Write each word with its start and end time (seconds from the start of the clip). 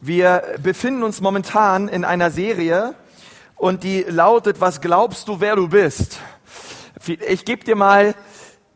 Wir 0.00 0.56
befinden 0.62 1.02
uns 1.02 1.22
momentan 1.22 1.88
in 1.88 2.04
einer 2.04 2.30
Serie 2.30 2.94
und 3.54 3.82
die 3.82 4.02
lautet, 4.02 4.60
was 4.60 4.82
glaubst 4.82 5.26
du, 5.26 5.40
wer 5.40 5.56
du 5.56 5.68
bist? 5.68 6.18
Ich 7.26 7.46
gebe 7.46 7.64
dir 7.64 7.76
mal 7.76 8.14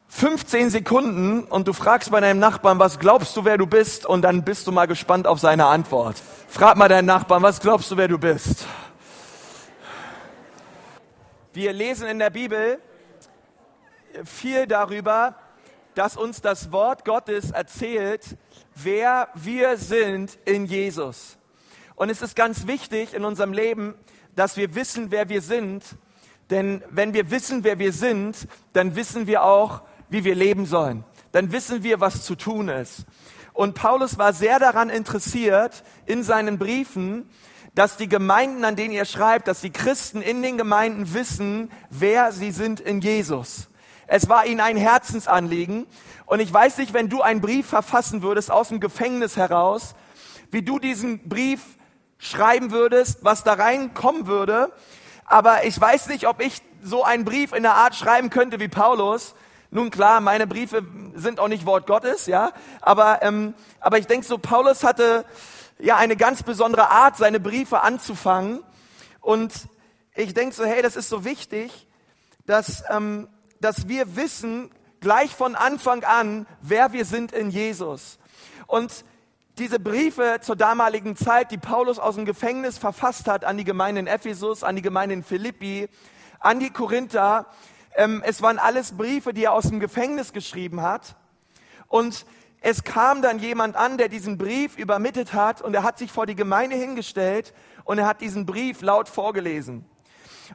15 0.08 0.70
Sekunden 0.70 1.44
und 1.44 1.68
du 1.68 1.74
fragst 1.74 2.10
bei 2.10 2.20
deinem 2.20 2.40
Nachbarn, 2.40 2.78
was 2.78 2.98
glaubst 2.98 3.36
du, 3.36 3.44
wer 3.44 3.58
du 3.58 3.66
bist? 3.66 4.06
Und 4.06 4.22
dann 4.22 4.44
bist 4.44 4.66
du 4.66 4.72
mal 4.72 4.86
gespannt 4.86 5.26
auf 5.26 5.38
seine 5.38 5.66
Antwort. 5.66 6.16
Frag 6.48 6.78
mal 6.78 6.88
deinen 6.88 7.06
Nachbarn, 7.06 7.42
was 7.42 7.60
glaubst 7.60 7.90
du, 7.90 7.98
wer 7.98 8.08
du 8.08 8.18
bist? 8.18 8.64
Wir 11.52 11.74
lesen 11.74 12.08
in 12.08 12.18
der 12.18 12.30
Bibel 12.30 12.78
viel 14.24 14.66
darüber, 14.66 15.34
dass 15.94 16.16
uns 16.16 16.40
das 16.40 16.72
Wort 16.72 17.04
Gottes 17.04 17.50
erzählt, 17.50 18.36
wer 18.84 19.28
wir 19.34 19.76
sind 19.76 20.38
in 20.44 20.66
Jesus. 20.66 21.38
Und 21.96 22.10
es 22.10 22.22
ist 22.22 22.36
ganz 22.36 22.66
wichtig 22.66 23.14
in 23.14 23.24
unserem 23.24 23.52
Leben, 23.52 23.94
dass 24.34 24.56
wir 24.56 24.74
wissen, 24.74 25.10
wer 25.10 25.28
wir 25.28 25.42
sind. 25.42 25.84
Denn 26.50 26.82
wenn 26.90 27.12
wir 27.12 27.30
wissen, 27.30 27.62
wer 27.64 27.78
wir 27.78 27.92
sind, 27.92 28.48
dann 28.72 28.96
wissen 28.96 29.26
wir 29.26 29.44
auch, 29.44 29.82
wie 30.08 30.24
wir 30.24 30.34
leben 30.34 30.66
sollen. 30.66 31.04
Dann 31.32 31.52
wissen 31.52 31.82
wir, 31.82 32.00
was 32.00 32.24
zu 32.24 32.34
tun 32.34 32.68
ist. 32.68 33.04
Und 33.52 33.74
Paulus 33.74 34.18
war 34.18 34.32
sehr 34.32 34.58
daran 34.58 34.90
interessiert 34.90 35.84
in 36.06 36.22
seinen 36.22 36.58
Briefen, 36.58 37.28
dass 37.74 37.96
die 37.96 38.08
Gemeinden, 38.08 38.64
an 38.64 38.76
denen 38.76 38.94
er 38.94 39.04
schreibt, 39.04 39.46
dass 39.46 39.60
die 39.60 39.70
Christen 39.70 40.22
in 40.22 40.42
den 40.42 40.58
Gemeinden 40.58 41.14
wissen, 41.14 41.70
wer 41.88 42.32
sie 42.32 42.50
sind 42.50 42.80
in 42.80 43.00
Jesus. 43.00 43.68
Es 44.06 44.28
war 44.28 44.44
ihnen 44.44 44.60
ein 44.60 44.76
Herzensanliegen. 44.76 45.86
Und 46.30 46.38
ich 46.38 46.54
weiß 46.54 46.78
nicht, 46.78 46.94
wenn 46.94 47.08
du 47.08 47.22
einen 47.22 47.40
Brief 47.40 47.66
verfassen 47.66 48.22
würdest 48.22 48.52
aus 48.52 48.68
dem 48.68 48.78
Gefängnis 48.78 49.36
heraus, 49.36 49.96
wie 50.52 50.62
du 50.62 50.78
diesen 50.78 51.28
Brief 51.28 51.60
schreiben 52.18 52.70
würdest, 52.70 53.24
was 53.24 53.42
da 53.42 53.54
reinkommen 53.54 54.28
würde. 54.28 54.72
Aber 55.24 55.64
ich 55.64 55.80
weiß 55.80 56.06
nicht, 56.06 56.28
ob 56.28 56.40
ich 56.40 56.62
so 56.84 57.02
einen 57.02 57.24
Brief 57.24 57.52
in 57.52 57.64
der 57.64 57.74
Art 57.74 57.96
schreiben 57.96 58.30
könnte 58.30 58.60
wie 58.60 58.68
Paulus. 58.68 59.34
Nun 59.72 59.90
klar, 59.90 60.20
meine 60.20 60.46
Briefe 60.46 60.84
sind 61.16 61.40
auch 61.40 61.48
nicht 61.48 61.66
Wort 61.66 61.88
Gottes, 61.88 62.26
ja. 62.26 62.52
Aber, 62.80 63.22
ähm, 63.22 63.54
aber 63.80 63.98
ich 63.98 64.06
denke 64.06 64.24
so, 64.24 64.38
Paulus 64.38 64.84
hatte 64.84 65.24
ja 65.80 65.96
eine 65.96 66.14
ganz 66.14 66.44
besondere 66.44 66.90
Art, 66.90 67.16
seine 67.16 67.40
Briefe 67.40 67.80
anzufangen. 67.80 68.62
Und 69.20 69.52
ich 70.14 70.32
denke 70.32 70.54
so, 70.54 70.64
hey, 70.64 70.80
das 70.80 70.94
ist 70.94 71.08
so 71.08 71.24
wichtig, 71.24 71.88
dass 72.46 72.84
ähm, 72.88 73.26
dass 73.60 73.88
wir 73.88 74.16
wissen, 74.16 74.70
gleich 75.00 75.34
von 75.34 75.54
Anfang 75.54 76.04
an, 76.04 76.46
wer 76.60 76.92
wir 76.92 77.04
sind 77.04 77.32
in 77.32 77.50
Jesus. 77.50 78.18
Und 78.66 79.04
diese 79.58 79.80
Briefe 79.80 80.38
zur 80.40 80.56
damaligen 80.56 81.16
Zeit, 81.16 81.50
die 81.50 81.58
Paulus 81.58 81.98
aus 81.98 82.14
dem 82.14 82.24
Gefängnis 82.24 82.78
verfasst 82.78 83.26
hat 83.26 83.44
an 83.44 83.58
die 83.58 83.64
Gemeinde 83.64 84.00
in 84.00 84.06
Ephesus, 84.06 84.62
an 84.62 84.76
die 84.76 84.82
Gemeinde 84.82 85.14
in 85.14 85.22
Philippi, 85.22 85.88
an 86.38 86.60
die 86.60 86.70
Korinther, 86.70 87.46
ähm, 87.94 88.22
es 88.24 88.40
waren 88.40 88.58
alles 88.58 88.92
Briefe, 88.92 89.32
die 89.34 89.44
er 89.44 89.52
aus 89.52 89.68
dem 89.68 89.80
Gefängnis 89.80 90.32
geschrieben 90.32 90.80
hat. 90.82 91.16
Und 91.88 92.24
es 92.60 92.84
kam 92.84 93.22
dann 93.22 93.38
jemand 93.38 93.76
an, 93.76 93.98
der 93.98 94.08
diesen 94.08 94.38
Brief 94.38 94.76
übermittelt 94.76 95.32
hat 95.32 95.62
und 95.62 95.74
er 95.74 95.82
hat 95.82 95.98
sich 95.98 96.12
vor 96.12 96.26
die 96.26 96.36
Gemeinde 96.36 96.76
hingestellt 96.76 97.52
und 97.84 97.98
er 97.98 98.06
hat 98.06 98.20
diesen 98.20 98.46
Brief 98.46 98.82
laut 98.82 99.08
vorgelesen. 99.08 99.84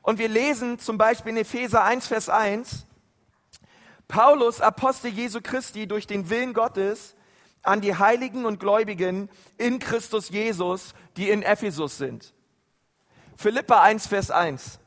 Und 0.01 0.19
wir 0.19 0.29
lesen 0.29 0.79
zum 0.79 0.97
Beispiel 0.97 1.31
in 1.31 1.37
Epheser 1.37 1.83
1, 1.83 2.07
Vers 2.07 2.29
1, 2.29 2.85
Paulus, 4.07 4.61
Apostel 4.61 5.11
Jesu 5.11 5.39
Christi, 5.41 5.87
durch 5.87 6.07
den 6.07 6.29
Willen 6.29 6.53
Gottes 6.53 7.15
an 7.63 7.81
die 7.81 7.95
Heiligen 7.95 8.45
und 8.45 8.59
Gläubigen 8.59 9.29
in 9.57 9.79
Christus 9.79 10.29
Jesus, 10.29 10.93
die 11.17 11.29
in 11.29 11.41
Ephesus 11.41 11.97
sind. 11.97 12.33
Philippa 13.37 13.81
1, 13.81 14.07
Vers 14.07 14.31
1. 14.31 14.79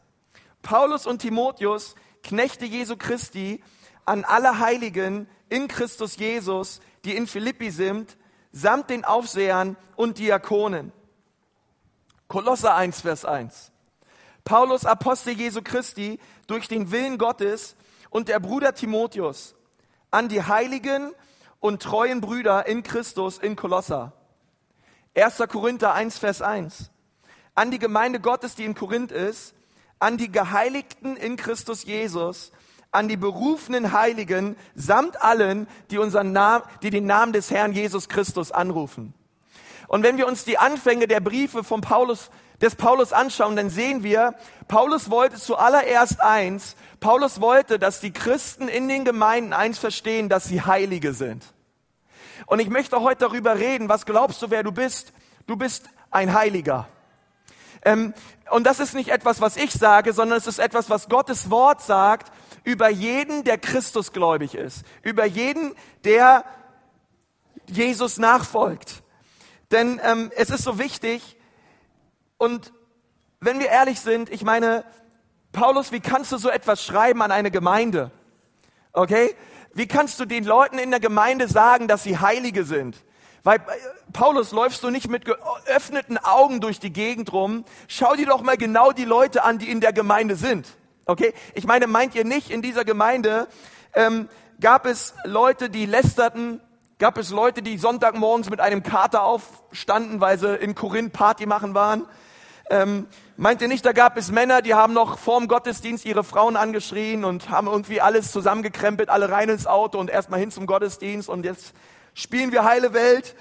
Paulus 0.62 1.06
und 1.06 1.20
Timotheus, 1.20 1.94
Knechte 2.22 2.64
Jesu 2.64 2.96
Christi, 2.96 3.62
an 4.05 4.24
alle 4.24 4.58
Heiligen 4.58 5.28
in 5.48 5.68
Christus 5.68 6.17
Jesus, 6.17 6.80
die 7.05 7.17
in 7.17 7.27
Philippi 7.27 7.70
sind, 7.70 8.17
samt 8.52 8.90
den 8.90 9.05
Aufsehern 9.05 9.77
und 9.96 10.18
Diakonen. 10.18 10.92
Kolosser 12.27 12.74
1, 12.74 13.02
Vers 13.02 13.24
1. 13.24 13.73
Paulus, 14.45 14.84
Apostel 14.84 15.34
Jesu 15.34 15.61
Christi, 15.62 16.18
durch 16.46 16.68
den 16.68 16.90
Willen 16.90 17.18
Gottes 17.18 17.77
und 18.11 18.29
der 18.29 18.41
Bruder 18.41 18.74
Timotheus 18.74 19.55
an 20.11 20.29
die 20.29 20.42
heiligen 20.42 21.13
und 21.61 21.83
treuen 21.83 22.20
Brüder 22.20 22.67
in 22.67 22.83
Christus 22.83 23.39
in 23.39 23.57
Kolosser. 23.57 24.13
1. 25.14 25.39
Korinther 25.48 25.95
1, 25.95 26.19
Vers 26.19 26.42
1. 26.42 26.91
An 27.55 27.70
die 27.70 27.79
Gemeinde 27.79 28.20
Gottes, 28.20 28.55
die 28.55 28.64
in 28.64 28.74
Korinth 28.74 29.11
ist, 29.11 29.55
an 29.98 30.17
die 30.17 30.30
Geheiligten 30.30 31.17
in 31.17 31.36
Christus 31.36 31.85
Jesus, 31.85 32.52
an 32.91 33.08
die 33.08 33.17
berufenen 33.17 33.92
Heiligen 33.92 34.57
samt 34.75 35.20
allen, 35.20 35.67
die, 35.90 35.98
unseren 35.98 36.33
Namen, 36.33 36.64
die 36.83 36.90
den 36.90 37.07
Namen 37.07 37.33
des 37.33 37.51
Herrn 37.51 37.73
Jesus 37.73 38.08
Christus 38.08 38.52
anrufen. 38.52 39.13
Und 39.89 40.02
wenn 40.02 40.19
wir 40.19 40.27
uns 40.27 40.45
die 40.45 40.58
Anfänge 40.58 41.07
der 41.07 41.20
Briefe 41.20 41.64
von 41.64 41.80
Paulus, 41.80 42.30
des 42.61 42.74
Paulus 42.74 43.13
anschauen, 43.13 43.57
dann 43.57 43.70
sehen 43.70 44.02
wir, 44.02 44.35
Paulus 44.67 45.11
wollte 45.11 45.36
zuallererst 45.36 46.20
eins, 46.20 46.77
Paulus 47.01 47.41
wollte, 47.41 47.79
dass 47.79 48.01
die 48.01 48.13
Christen 48.13 48.69
in 48.69 48.89
den 48.89 49.05
Gemeinden 49.05 49.52
eins 49.52 49.79
verstehen, 49.79 50.29
dass 50.29 50.45
sie 50.45 50.63
Heilige 50.63 51.13
sind. 51.14 51.45
Und 52.46 52.61
ich 52.61 52.69
möchte 52.69 53.01
heute 53.01 53.27
darüber 53.27 53.58
reden, 53.58 53.89
was 53.89 54.07
glaubst 54.07 54.42
du, 54.42 54.51
wer 54.51 54.63
du 54.63 54.73
bist? 54.73 55.13
Du 55.46 55.57
bist 55.57 55.89
ein 56.11 56.35
Heiliger. 56.35 56.89
Ähm, 57.83 58.14
und 58.51 58.64
das 58.64 58.80
ist 58.80 58.95
nicht 58.95 59.11
etwas, 59.11 59.40
was 59.40 59.57
ich 59.57 59.73
sage, 59.73 60.13
sondern 60.13 60.39
es 60.39 60.46
ist 60.46 60.58
etwas, 60.58 60.90
was 60.90 61.08
Gottes 61.08 61.51
Wort 61.51 61.83
sagt 61.83 62.33
über 62.64 62.89
jeden, 62.89 63.45
der 63.45 63.58
Christusgläubig 63.58 64.55
ist, 64.55 64.85
über 65.02 65.25
jeden, 65.25 65.75
der 66.05 66.45
Jesus 67.67 68.19
nachfolgt. 68.19 69.02
Denn 69.70 70.01
ähm, 70.02 70.30
es 70.36 70.51
ist 70.51 70.64
so 70.64 70.79
wichtig 70.79 71.38
und 72.39 72.73
wenn 73.41 73.61
wir 73.61 73.69
ehrlich 73.69 74.01
sind, 74.01 74.31
ich 74.31 74.43
meine, 74.43 74.85
Paulus, 75.53 75.93
wie 75.93 76.01
kannst 76.01 76.33
du 76.33 76.39
so 76.39 76.51
etwas 76.51 76.85
schreiben 76.85 77.23
an 77.23 77.31
eine 77.31 77.51
Gemeinde? 77.51 78.11
Okay? 78.93 79.35
Wie 79.75 79.87
kannst 79.87 80.19
du 80.19 80.25
den 80.25 80.45
Leuten 80.45 80.79
in 80.79 80.91
der 80.91 81.01
Gemeinde 81.01 81.49
sagen, 81.49 81.89
dass 81.89 82.03
sie 82.03 82.19
Heilige 82.19 82.65
sind? 82.65 82.97
Weil 83.45 83.59
äh, 83.59 83.63
Paulus 84.13 84.53
läufst 84.53 84.83
du 84.83 84.91
nicht 84.91 85.09
mit 85.09 85.25
geöffneten 85.25 86.19
Augen 86.19 86.61
durch 86.61 86.81
die 86.81 86.93
Gegend 86.93 87.33
rum. 87.33 87.65
Schau 87.87 88.15
dir 88.15 88.27
doch 88.27 88.43
mal 88.43 88.57
genau 88.57 88.93
die 88.93 89.05
Leute 89.05 89.45
an, 89.45 89.59
die 89.59 89.70
in 89.70 89.81
der 89.81 89.93
Gemeinde 89.93 90.37
sind. 90.37 90.67
Okay? 91.07 91.33
Ich 91.55 91.65
meine, 91.65 91.87
meint 91.87 92.15
ihr 92.15 92.25
nicht, 92.25 92.51
in 92.51 92.61
dieser 92.61 92.85
Gemeinde 92.85 93.47
ähm, 93.95 94.29
gab 94.61 94.85
es 94.85 95.15
Leute, 95.25 95.70
die 95.70 95.87
lästerten, 95.87 96.61
gab 96.99 97.17
es 97.17 97.31
Leute, 97.31 97.63
die 97.63 97.79
Sonntagmorgens 97.79 98.51
mit 98.51 98.61
einem 98.61 98.83
Kater 98.83 99.23
aufstanden, 99.23 100.20
weil 100.20 100.39
sie 100.39 100.57
in 100.57 100.75
Korinth 100.75 101.13
Party 101.13 101.47
machen 101.47 101.75
waren? 101.75 102.05
Ähm, 102.70 103.06
meint 103.36 103.62
ihr 103.62 103.68
nicht, 103.68 103.86
da 103.86 103.92
gab 103.92 104.17
es 104.18 104.30
Männer, 104.30 104.61
die 104.61 104.74
haben 104.74 104.92
noch 104.92 105.18
vorm 105.18 105.48
Gottesdienst 105.48 106.05
ihre 106.05 106.23
Frauen 106.23 106.56
angeschrien 106.56 107.24
und 107.24 107.48
haben 107.48 107.67
irgendwie 107.67 108.01
alles 108.01 108.30
zusammengekrempelt, 108.30 109.08
alle 109.08 109.30
rein 109.30 109.48
ins 109.48 109.67
Auto 109.67 109.98
und 109.98 110.11
erstmal 110.11 110.39
hin 110.39 110.51
zum 110.51 110.67
Gottesdienst 110.67 111.28
und 111.28 111.45
jetzt 111.45 111.73
spielen 112.12 112.52
wir 112.52 112.64
heile 112.64 112.92
Welt? 112.92 113.36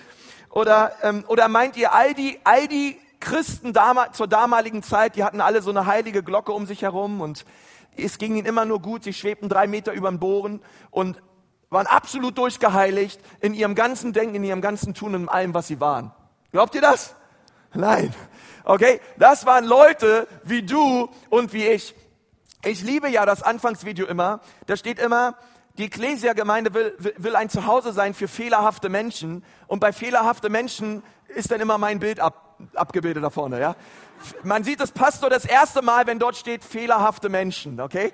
Oder, 0.50 0.94
ähm, 1.04 1.26
oder 1.28 1.50
meint 1.50 1.76
ihr, 1.76 1.94
all 1.94 2.14
die, 2.14 2.40
all 2.46 2.68
die 2.68 2.98
Christen 3.20 3.74
damal, 3.74 4.12
zur 4.14 4.28
damaligen 4.28 4.82
Zeit, 4.82 5.16
die 5.16 5.24
hatten 5.24 5.42
alle 5.42 5.62
so 5.62 5.72
eine 5.72 5.86
heilige 5.86 6.24
Glocke 6.24 6.54
um 6.54 6.66
sich 6.66 6.84
herum 6.84 7.20
und 7.20 7.46
es 7.98 8.18
ging 8.18 8.36
ihnen 8.36 8.48
immer 8.48 8.64
nur 8.64 8.82
gut, 8.82 9.04
sie 9.04 9.14
schwebten 9.14 9.50
drei 9.50 9.68
Meter 9.68 9.92
über 9.92 10.10
den 10.10 10.20
Bohren 10.20 10.62
und 10.92 11.22
waren 11.70 11.88
absolut 11.88 12.38
durchgeheiligt 12.38 13.20
in 13.42 13.54
ihrem 13.54 13.76
ganzen 13.76 14.14
Denken, 14.14 14.36
in 14.36 14.44
ihrem 14.44 14.62
ganzen 14.62 14.94
Tun 14.94 15.16
in 15.16 15.28
allem, 15.28 15.54
was 15.54 15.68
sie 15.68 15.82
waren. 15.82 16.14
Glaubt 16.52 16.76
ihr 16.76 16.82
das? 16.82 17.16
Nein. 17.74 18.14
Okay, 18.64 19.00
das 19.18 19.46
waren 19.46 19.66
Leute 19.66 20.28
wie 20.44 20.64
du 20.64 21.10
und 21.30 21.54
wie 21.54 21.66
ich. 21.66 21.96
Ich 22.64 22.82
liebe 22.82 23.10
ja 23.10 23.26
das 23.26 23.44
Anfangsvideo 23.44 24.06
immer. 24.08 24.42
Da 24.66 24.76
steht 24.76 25.00
immer, 25.00 25.38
die 25.78 25.86
Ecclesia-Gemeinde 25.86 26.74
will, 26.74 26.96
will 27.18 27.36
ein 27.36 27.50
Zuhause 27.50 27.94
sein 27.94 28.14
für 28.14 28.28
fehlerhafte 28.28 28.90
Menschen. 28.90 29.44
Und 29.68 29.80
bei 29.80 29.94
fehlerhafte 29.94 30.50
Menschen 30.50 31.04
ist 31.28 31.52
dann 31.52 31.62
immer 31.62 31.78
mein 31.78 32.00
Bild 32.00 32.20
ab, 32.20 32.58
abgebildet 32.74 33.24
da 33.24 33.30
vorne, 33.30 33.60
ja. 33.60 33.76
Man 34.44 34.64
sieht 34.64 34.80
das 34.80 34.92
Pastor 34.92 35.30
das 35.30 35.46
erste 35.46 35.84
Mal, 35.84 36.08
wenn 36.08 36.18
dort 36.18 36.36
steht 36.36 36.64
fehlerhafte 36.64 37.30
Menschen, 37.30 37.80
okay? 37.80 38.12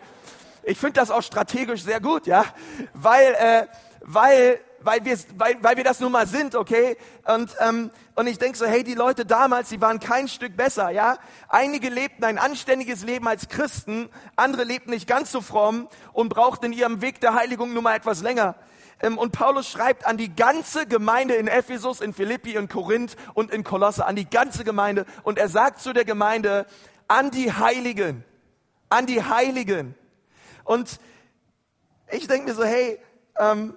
Ich 0.63 0.77
finde 0.77 0.99
das 0.99 1.11
auch 1.11 1.21
strategisch 1.21 1.83
sehr 1.83 2.01
gut, 2.01 2.27
ja, 2.27 2.45
weil, 2.93 3.33
äh, 3.33 3.67
weil 4.01 4.59
weil 4.83 5.05
wir, 5.05 5.17
weil, 5.37 5.57
weil 5.61 5.77
wir 5.77 5.83
das 5.83 5.99
nun 5.99 6.11
mal 6.11 6.27
sind, 6.27 6.55
okay? 6.55 6.97
Und, 7.25 7.55
ähm, 7.59 7.91
und 8.15 8.27
ich 8.27 8.37
denke 8.37 8.57
so, 8.57 8.65
hey, 8.65 8.83
die 8.83 8.93
Leute 8.93 9.25
damals, 9.25 9.69
die 9.69 9.81
waren 9.81 9.99
kein 9.99 10.27
Stück 10.27 10.55
besser, 10.55 10.89
ja? 10.89 11.17
Einige 11.49 11.89
lebten 11.89 12.23
ein 12.23 12.37
anständiges 12.37 13.03
Leben 13.03 13.27
als 13.27 13.49
Christen, 13.49 14.09
andere 14.35 14.63
lebten 14.63 14.91
nicht 14.91 15.07
ganz 15.07 15.31
so 15.31 15.41
fromm 15.41 15.87
und 16.13 16.29
brauchten 16.29 16.65
in 16.65 16.73
ihrem 16.73 17.01
Weg 17.01 17.21
der 17.21 17.33
Heiligung 17.33 17.73
nun 17.73 17.83
mal 17.83 17.95
etwas 17.95 18.21
länger. 18.21 18.55
Ähm, 19.01 19.17
und 19.17 19.31
Paulus 19.31 19.69
schreibt 19.69 20.05
an 20.05 20.17
die 20.17 20.33
ganze 20.33 20.87
Gemeinde 20.87 21.35
in 21.35 21.47
Ephesus, 21.47 22.01
in 22.01 22.13
Philippi, 22.13 22.55
in 22.55 22.69
Korinth 22.69 23.15
und 23.33 23.51
in 23.51 23.63
Kolosse, 23.63 24.05
an 24.05 24.15
die 24.15 24.29
ganze 24.29 24.63
Gemeinde. 24.63 25.05
Und 25.23 25.37
er 25.37 25.49
sagt 25.49 25.81
zu 25.81 25.93
der 25.93 26.05
Gemeinde, 26.05 26.65
an 27.07 27.29
die 27.29 27.51
Heiligen, 27.51 28.23
an 28.89 29.05
die 29.05 29.23
Heiligen. 29.23 29.95
Und 30.63 30.99
ich 32.11 32.27
denke 32.27 32.49
mir 32.49 32.55
so, 32.55 32.63
hey, 32.63 32.99
ähm, 33.39 33.75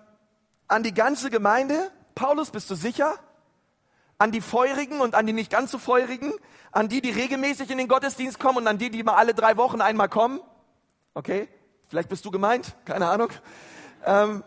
an 0.68 0.82
die 0.82 0.94
ganze 0.94 1.30
Gemeinde, 1.30 1.90
Paulus, 2.14 2.50
bist 2.50 2.70
du 2.70 2.74
sicher? 2.74 3.14
An 4.18 4.32
die 4.32 4.40
Feurigen 4.40 5.00
und 5.00 5.14
an 5.14 5.26
die 5.26 5.32
nicht 5.32 5.50
ganz 5.50 5.70
so 5.70 5.78
Feurigen? 5.78 6.32
An 6.72 6.88
die, 6.88 7.00
die 7.00 7.10
regelmäßig 7.10 7.70
in 7.70 7.78
den 7.78 7.88
Gottesdienst 7.88 8.38
kommen 8.38 8.58
und 8.58 8.66
an 8.66 8.78
die, 8.78 8.90
die 8.90 9.02
mal 9.02 9.14
alle 9.14 9.34
drei 9.34 9.56
Wochen 9.56 9.80
einmal 9.80 10.08
kommen? 10.08 10.40
Okay, 11.14 11.48
vielleicht 11.88 12.08
bist 12.08 12.24
du 12.24 12.30
gemeint, 12.30 12.74
keine 12.84 13.08
Ahnung. 13.08 13.30
Ähm, 14.04 14.42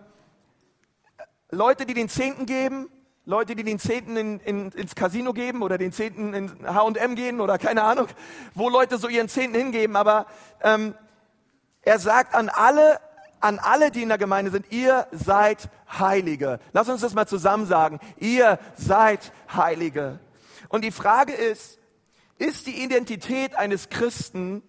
Leute, 1.52 1.86
die 1.86 1.94
den 1.94 2.10
Zehnten 2.10 2.46
geben, 2.46 2.90
Leute, 3.26 3.56
die 3.56 3.64
den 3.64 3.80
Zehnten 3.80 4.18
in, 4.18 4.40
in, 4.40 4.72
ins 4.72 4.96
Casino 4.96 5.34
geben 5.34 5.62
oder 5.62 5.78
den 5.78 5.92
Zehnten 5.92 6.34
in 6.34 6.68
H&M 6.68 7.16
gehen 7.16 7.42
oder 7.42 7.60
keine 7.60 7.84
Ahnung, 7.84 8.08
wo 8.56 8.70
Leute 8.70 8.98
so 8.98 9.08
ihren 9.08 9.30
Zehnten 9.30 9.56
hingeben. 9.56 9.96
Aber 9.96 10.26
ähm, 10.64 10.96
er 11.82 12.00
sagt 12.00 12.34
an 12.34 12.50
alle, 12.50 13.00
an 13.42 13.60
alle, 13.60 13.92
die 13.92 14.02
in 14.02 14.10
der 14.10 14.18
Gemeinde 14.18 14.52
sind, 14.52 14.72
ihr 14.72 15.08
seid 15.12 15.70
Heilige. 15.92 16.60
Lass 16.74 16.90
uns 16.90 17.02
das 17.02 17.14
mal 17.14 17.28
zusammen 17.28 17.66
sagen. 17.66 18.00
Ihr 18.18 18.60
seid 18.76 19.32
Heilige. 19.54 20.20
Und 20.68 20.84
die 20.84 20.92
Frage 20.92 21.34
ist, 21.34 21.80
ist 22.38 22.68
die 22.68 22.84
Identität 22.84 23.56
eines 23.56 23.90
Christen 23.90 24.64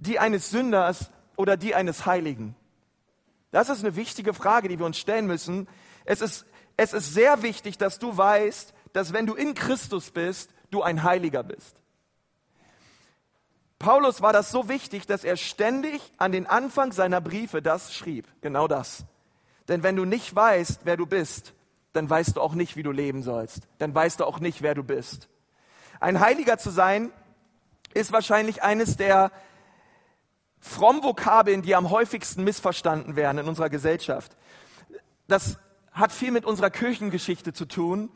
die 0.00 0.18
eines 0.18 0.50
Sünders 0.50 1.10
oder 1.36 1.56
die 1.56 1.74
eines 1.74 2.06
Heiligen? 2.06 2.56
Das 3.50 3.68
ist 3.68 3.84
eine 3.84 3.96
wichtige 3.96 4.34
Frage, 4.34 4.68
die 4.68 4.78
wir 4.78 4.86
uns 4.86 4.98
stellen 4.98 5.26
müssen. 5.26 5.68
Es 6.04 6.20
ist, 6.20 6.46
es 6.76 6.92
ist 6.92 7.12
sehr 7.12 7.42
wichtig, 7.42 7.78
dass 7.78 7.98
du 7.98 8.16
weißt, 8.16 8.72
dass 8.92 9.12
wenn 9.12 9.26
du 9.26 9.34
in 9.34 9.54
Christus 9.54 10.10
bist, 10.10 10.50
du 10.70 10.82
ein 10.82 11.02
Heiliger 11.02 11.42
bist. 11.42 11.79
Paulus 13.80 14.20
war 14.20 14.34
das 14.34 14.50
so 14.50 14.68
wichtig, 14.68 15.06
dass 15.06 15.24
er 15.24 15.38
ständig 15.38 16.12
an 16.18 16.32
den 16.32 16.46
Anfang 16.46 16.92
seiner 16.92 17.22
Briefe 17.22 17.62
das 17.62 17.94
schrieb. 17.94 18.28
Genau 18.42 18.68
das. 18.68 19.06
Denn 19.68 19.82
wenn 19.82 19.96
du 19.96 20.04
nicht 20.04 20.36
weißt, 20.36 20.82
wer 20.84 20.98
du 20.98 21.06
bist, 21.06 21.54
dann 21.94 22.08
weißt 22.08 22.36
du 22.36 22.42
auch 22.42 22.54
nicht, 22.54 22.76
wie 22.76 22.82
du 22.82 22.92
leben 22.92 23.22
sollst. 23.22 23.62
Dann 23.78 23.94
weißt 23.94 24.20
du 24.20 24.26
auch 24.26 24.38
nicht, 24.38 24.60
wer 24.60 24.74
du 24.74 24.84
bist. 24.84 25.30
Ein 25.98 26.20
Heiliger 26.20 26.58
zu 26.58 26.68
sein, 26.68 27.10
ist 27.94 28.12
wahrscheinlich 28.12 28.62
eines 28.62 28.98
der 28.98 29.32
fromm 30.58 31.02
Vokabeln, 31.02 31.62
die 31.62 31.74
am 31.74 31.88
häufigsten 31.88 32.44
missverstanden 32.44 33.16
werden 33.16 33.38
in 33.38 33.48
unserer 33.48 33.70
Gesellschaft. 33.70 34.36
Das 35.26 35.56
hat 35.90 36.12
viel 36.12 36.32
mit 36.32 36.44
unserer 36.44 36.70
Kirchengeschichte 36.70 37.54
zu 37.54 37.64
tun. 37.64 38.10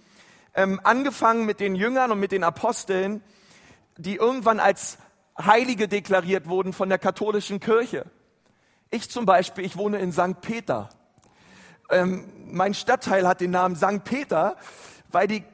Ähm, 0.54 0.78
angefangen 0.84 1.46
mit 1.46 1.58
den 1.58 1.74
Jüngern 1.74 2.12
und 2.12 2.20
mit 2.20 2.32
den 2.32 2.44
Aposteln, 2.44 3.24
die 3.96 4.16
irgendwann 4.16 4.60
als 4.60 4.98
Heilige 5.38 5.88
deklariert 5.88 6.48
wurden 6.48 6.72
von 6.72 6.88
der 6.88 6.98
katholischen 6.98 7.60
Kirche. 7.60 8.06
Ich 8.90 9.10
zum 9.10 9.26
Beispiel, 9.26 9.64
ich 9.64 9.76
wohne 9.76 9.98
in 9.98 10.12
St. 10.12 10.40
Peter. 10.40 10.88
Ähm, 11.90 12.30
mein 12.46 12.74
Stadtteil 12.74 13.26
hat 13.26 13.40
den 13.40 13.50
Namen 13.50 13.76
St. 13.76 14.04
Peter, 14.04 14.56
weil 15.10 15.26
die 15.26 15.44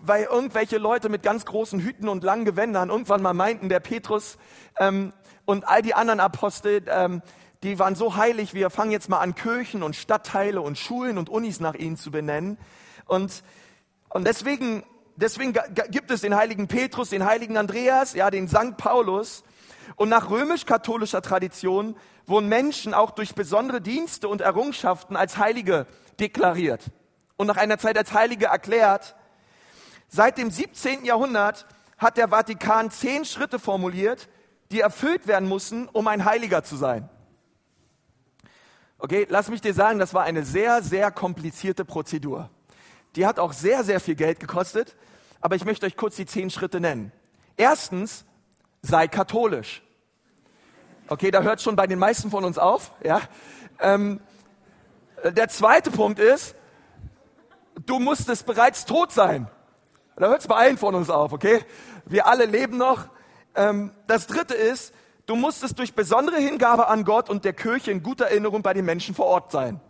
weil 0.00 0.24
irgendwelche 0.24 0.78
Leute 0.78 1.08
mit 1.08 1.22
ganz 1.22 1.44
großen 1.44 1.80
Hüten 1.80 2.08
und 2.08 2.24
langen 2.24 2.44
Gewändern 2.44 2.90
irgendwann 2.90 3.22
mal 3.22 3.34
meinten, 3.34 3.68
der 3.68 3.80
Petrus 3.80 4.38
ähm, 4.78 5.12
und 5.44 5.66
all 5.66 5.82
die 5.82 5.94
anderen 5.94 6.20
Apostel, 6.20 6.82
ähm, 6.88 7.22
die 7.62 7.78
waren 7.78 7.94
so 7.96 8.16
heilig, 8.16 8.54
wir 8.54 8.70
fangen 8.70 8.92
jetzt 8.92 9.08
mal 9.08 9.18
an, 9.18 9.34
Kirchen 9.34 9.82
und 9.82 9.96
Stadtteile 9.96 10.60
und 10.60 10.78
Schulen 10.78 11.18
und 11.18 11.28
Unis 11.28 11.58
nach 11.58 11.74
ihnen 11.74 11.96
zu 11.96 12.10
benennen. 12.10 12.58
Und, 13.06 13.42
und 14.10 14.26
deswegen 14.26 14.84
deswegen 15.20 15.54
gibt 15.90 16.10
es 16.10 16.22
den 16.22 16.34
heiligen 16.34 16.68
Petrus, 16.68 17.10
den 17.10 17.24
heiligen 17.24 17.56
Andreas, 17.56 18.14
ja, 18.14 18.30
den 18.30 18.48
Sankt 18.48 18.78
Paulus. 18.78 19.42
Und 19.96 20.08
nach 20.08 20.30
römisch-katholischer 20.30 21.22
Tradition 21.22 21.96
wurden 22.26 22.48
Menschen 22.48 22.94
auch 22.94 23.10
durch 23.10 23.34
besondere 23.34 23.80
Dienste 23.80 24.28
und 24.28 24.40
Errungenschaften 24.40 25.16
als 25.16 25.38
Heilige 25.38 25.86
deklariert 26.20 26.84
und 27.36 27.46
nach 27.46 27.56
einer 27.56 27.78
Zeit 27.78 27.96
als 27.96 28.12
Heilige 28.12 28.46
erklärt. 28.46 29.16
Seit 30.08 30.38
dem 30.38 30.50
17. 30.50 31.04
Jahrhundert 31.04 31.66
hat 31.96 32.16
der 32.16 32.28
Vatikan 32.28 32.90
zehn 32.90 33.24
Schritte 33.24 33.58
formuliert, 33.58 34.28
die 34.70 34.80
erfüllt 34.80 35.26
werden 35.26 35.48
mussten, 35.48 35.88
um 35.88 36.06
ein 36.06 36.24
Heiliger 36.24 36.62
zu 36.62 36.76
sein. 36.76 37.08
Okay, 38.98 39.26
lass 39.28 39.48
mich 39.48 39.60
dir 39.60 39.74
sagen, 39.74 39.98
das 39.98 40.12
war 40.12 40.24
eine 40.24 40.44
sehr, 40.44 40.82
sehr 40.82 41.10
komplizierte 41.10 41.84
Prozedur. 41.84 42.50
Die 43.16 43.26
hat 43.26 43.38
auch 43.38 43.52
sehr, 43.52 43.84
sehr 43.84 44.00
viel 44.00 44.16
Geld 44.16 44.40
gekostet 44.40 44.96
aber 45.40 45.56
ich 45.56 45.64
möchte 45.64 45.86
euch 45.86 45.96
kurz 45.96 46.16
die 46.16 46.26
zehn 46.26 46.50
Schritte 46.50 46.80
nennen. 46.80 47.12
Erstens, 47.56 48.24
sei 48.82 49.08
katholisch. 49.08 49.82
Okay, 51.08 51.30
da 51.30 51.42
hört 51.42 51.62
schon 51.62 51.76
bei 51.76 51.86
den 51.86 51.98
meisten 51.98 52.30
von 52.30 52.44
uns 52.44 52.58
auf. 52.58 52.92
Ja. 53.02 53.20
Ähm, 53.80 54.20
der 55.24 55.48
zweite 55.48 55.90
Punkt 55.90 56.18
ist, 56.18 56.54
du 57.86 57.98
musstest 57.98 58.46
bereits 58.46 58.84
tot 58.84 59.12
sein. 59.12 59.48
Da 60.16 60.28
hört 60.28 60.40
es 60.40 60.46
bei 60.48 60.56
allen 60.56 60.78
von 60.78 60.94
uns 60.94 61.10
auf, 61.10 61.32
okay? 61.32 61.60
Wir 62.04 62.26
alle 62.26 62.44
leben 62.44 62.76
noch. 62.76 63.08
Ähm, 63.54 63.92
das 64.06 64.26
dritte 64.26 64.54
ist, 64.54 64.92
du 65.26 65.36
musstest 65.36 65.78
durch 65.78 65.94
besondere 65.94 66.36
Hingabe 66.36 66.88
an 66.88 67.04
Gott 67.04 67.30
und 67.30 67.44
der 67.44 67.52
Kirche 67.52 67.90
in 67.90 68.02
guter 68.02 68.26
Erinnerung 68.26 68.62
bei 68.62 68.74
den 68.74 68.84
Menschen 68.84 69.14
vor 69.14 69.26
Ort 69.26 69.52
sein. 69.52 69.80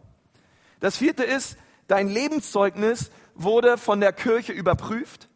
Das 0.81 0.99
vierte 0.99 1.25
ist, 1.25 1.57
dein 1.87 2.09
Lebenszeugnis 2.09 3.11
wurde 3.35 3.79
von 3.79 4.01
der 4.01 4.13
Kirche 4.13 4.53
überprüft. 4.53 5.29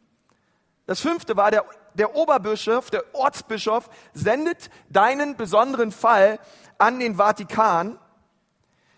Das 0.86 1.00
fünfte 1.00 1.36
war, 1.36 1.50
der, 1.50 1.64
der 1.94 2.16
Oberbischof, 2.16 2.90
der 2.90 3.04
Ortsbischof 3.14 3.88
sendet 4.12 4.70
deinen 4.90 5.36
besonderen 5.36 5.92
Fall 5.92 6.38
an 6.78 6.98
den 6.98 7.16
Vatikan. 7.16 7.98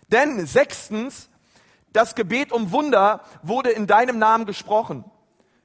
Denn 0.07 0.45
sechstens, 0.45 1.29
das 1.93 2.15
Gebet 2.15 2.51
um 2.51 2.71
Wunder 2.71 3.21
wurde 3.43 3.69
in 3.69 3.87
deinem 3.87 4.19
Namen 4.19 4.45
gesprochen. 4.45 5.05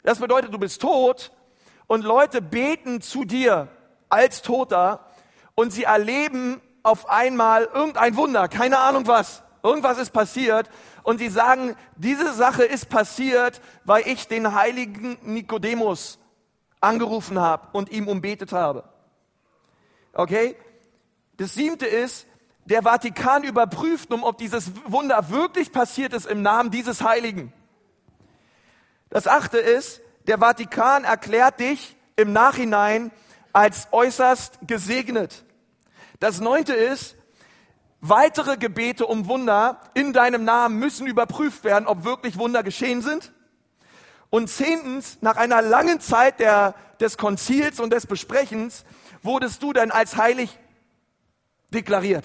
Das 0.02 0.18
bedeutet, 0.18 0.52
du 0.52 0.58
bist 0.58 0.80
tot 0.80 1.32
und 1.86 2.04
Leute 2.04 2.40
beten 2.40 3.00
zu 3.00 3.24
dir 3.24 3.68
als 4.08 4.42
Toter 4.42 5.06
und 5.54 5.72
sie 5.72 5.84
erleben 5.84 6.60
auf 6.82 7.08
einmal 7.10 7.64
irgendein 7.64 8.16
Wunder, 8.16 8.48
keine 8.48 8.78
Ahnung 8.78 9.06
was. 9.06 9.42
Irgendwas 9.62 9.98
ist 9.98 10.10
passiert 10.12 10.70
und 11.02 11.18
sie 11.18 11.28
sagen, 11.28 11.76
diese 11.96 12.32
Sache 12.32 12.64
ist 12.64 12.88
passiert, 12.88 13.60
weil 13.84 14.06
ich 14.06 14.28
den 14.28 14.54
heiligen 14.54 15.18
Nikodemus 15.22 16.18
angerufen 16.80 17.38
habe 17.38 17.68
und 17.72 17.90
ihm 17.90 18.08
umbetet 18.08 18.52
habe. 18.52 18.84
Okay? 20.14 20.56
Das 21.36 21.54
siebte 21.54 21.86
ist, 21.86 22.26
der 22.64 22.82
Vatikan 22.82 23.42
überprüft, 23.42 24.12
um 24.12 24.22
ob 24.22 24.38
dieses 24.38 24.70
Wunder 24.86 25.30
wirklich 25.30 25.72
passiert 25.72 26.12
ist 26.12 26.26
im 26.26 26.42
Namen 26.42 26.70
dieses 26.70 27.02
Heiligen. 27.02 27.52
Das 29.08 29.26
achte 29.26 29.58
ist, 29.58 30.00
der 30.26 30.38
Vatikan 30.38 31.04
erklärt 31.04 31.60
dich 31.60 31.96
im 32.16 32.32
Nachhinein 32.32 33.10
als 33.52 33.88
äußerst 33.90 34.60
gesegnet. 34.66 35.44
Das 36.20 36.40
neunte 36.40 36.74
ist, 36.74 37.16
weitere 38.00 38.56
Gebete 38.56 39.06
um 39.06 39.28
Wunder 39.28 39.80
in 39.94 40.12
deinem 40.12 40.44
Namen 40.44 40.78
müssen 40.78 41.06
überprüft 41.06 41.64
werden, 41.64 41.86
ob 41.86 42.04
wirklich 42.04 42.38
Wunder 42.38 42.62
geschehen 42.62 43.02
sind. 43.02 43.32
Und 44.30 44.48
zehntens, 44.48 45.18
nach 45.20 45.36
einer 45.36 45.60
langen 45.60 46.00
Zeit 46.00 46.40
der, 46.40 46.74
des 47.00 47.18
Konzils 47.18 47.80
und 47.80 47.92
des 47.92 48.06
Besprechens, 48.06 48.84
wurdest 49.22 49.62
du 49.62 49.72
dann 49.72 49.90
als 49.90 50.16
heilig 50.16 50.58
deklariert. 51.70 52.24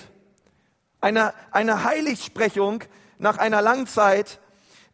Eine, 1.02 1.34
eine 1.52 1.84
Heiligsprechung 1.84 2.84
nach 3.18 3.38
einer 3.38 3.62
langen 3.62 3.88
Zeit 3.88 4.40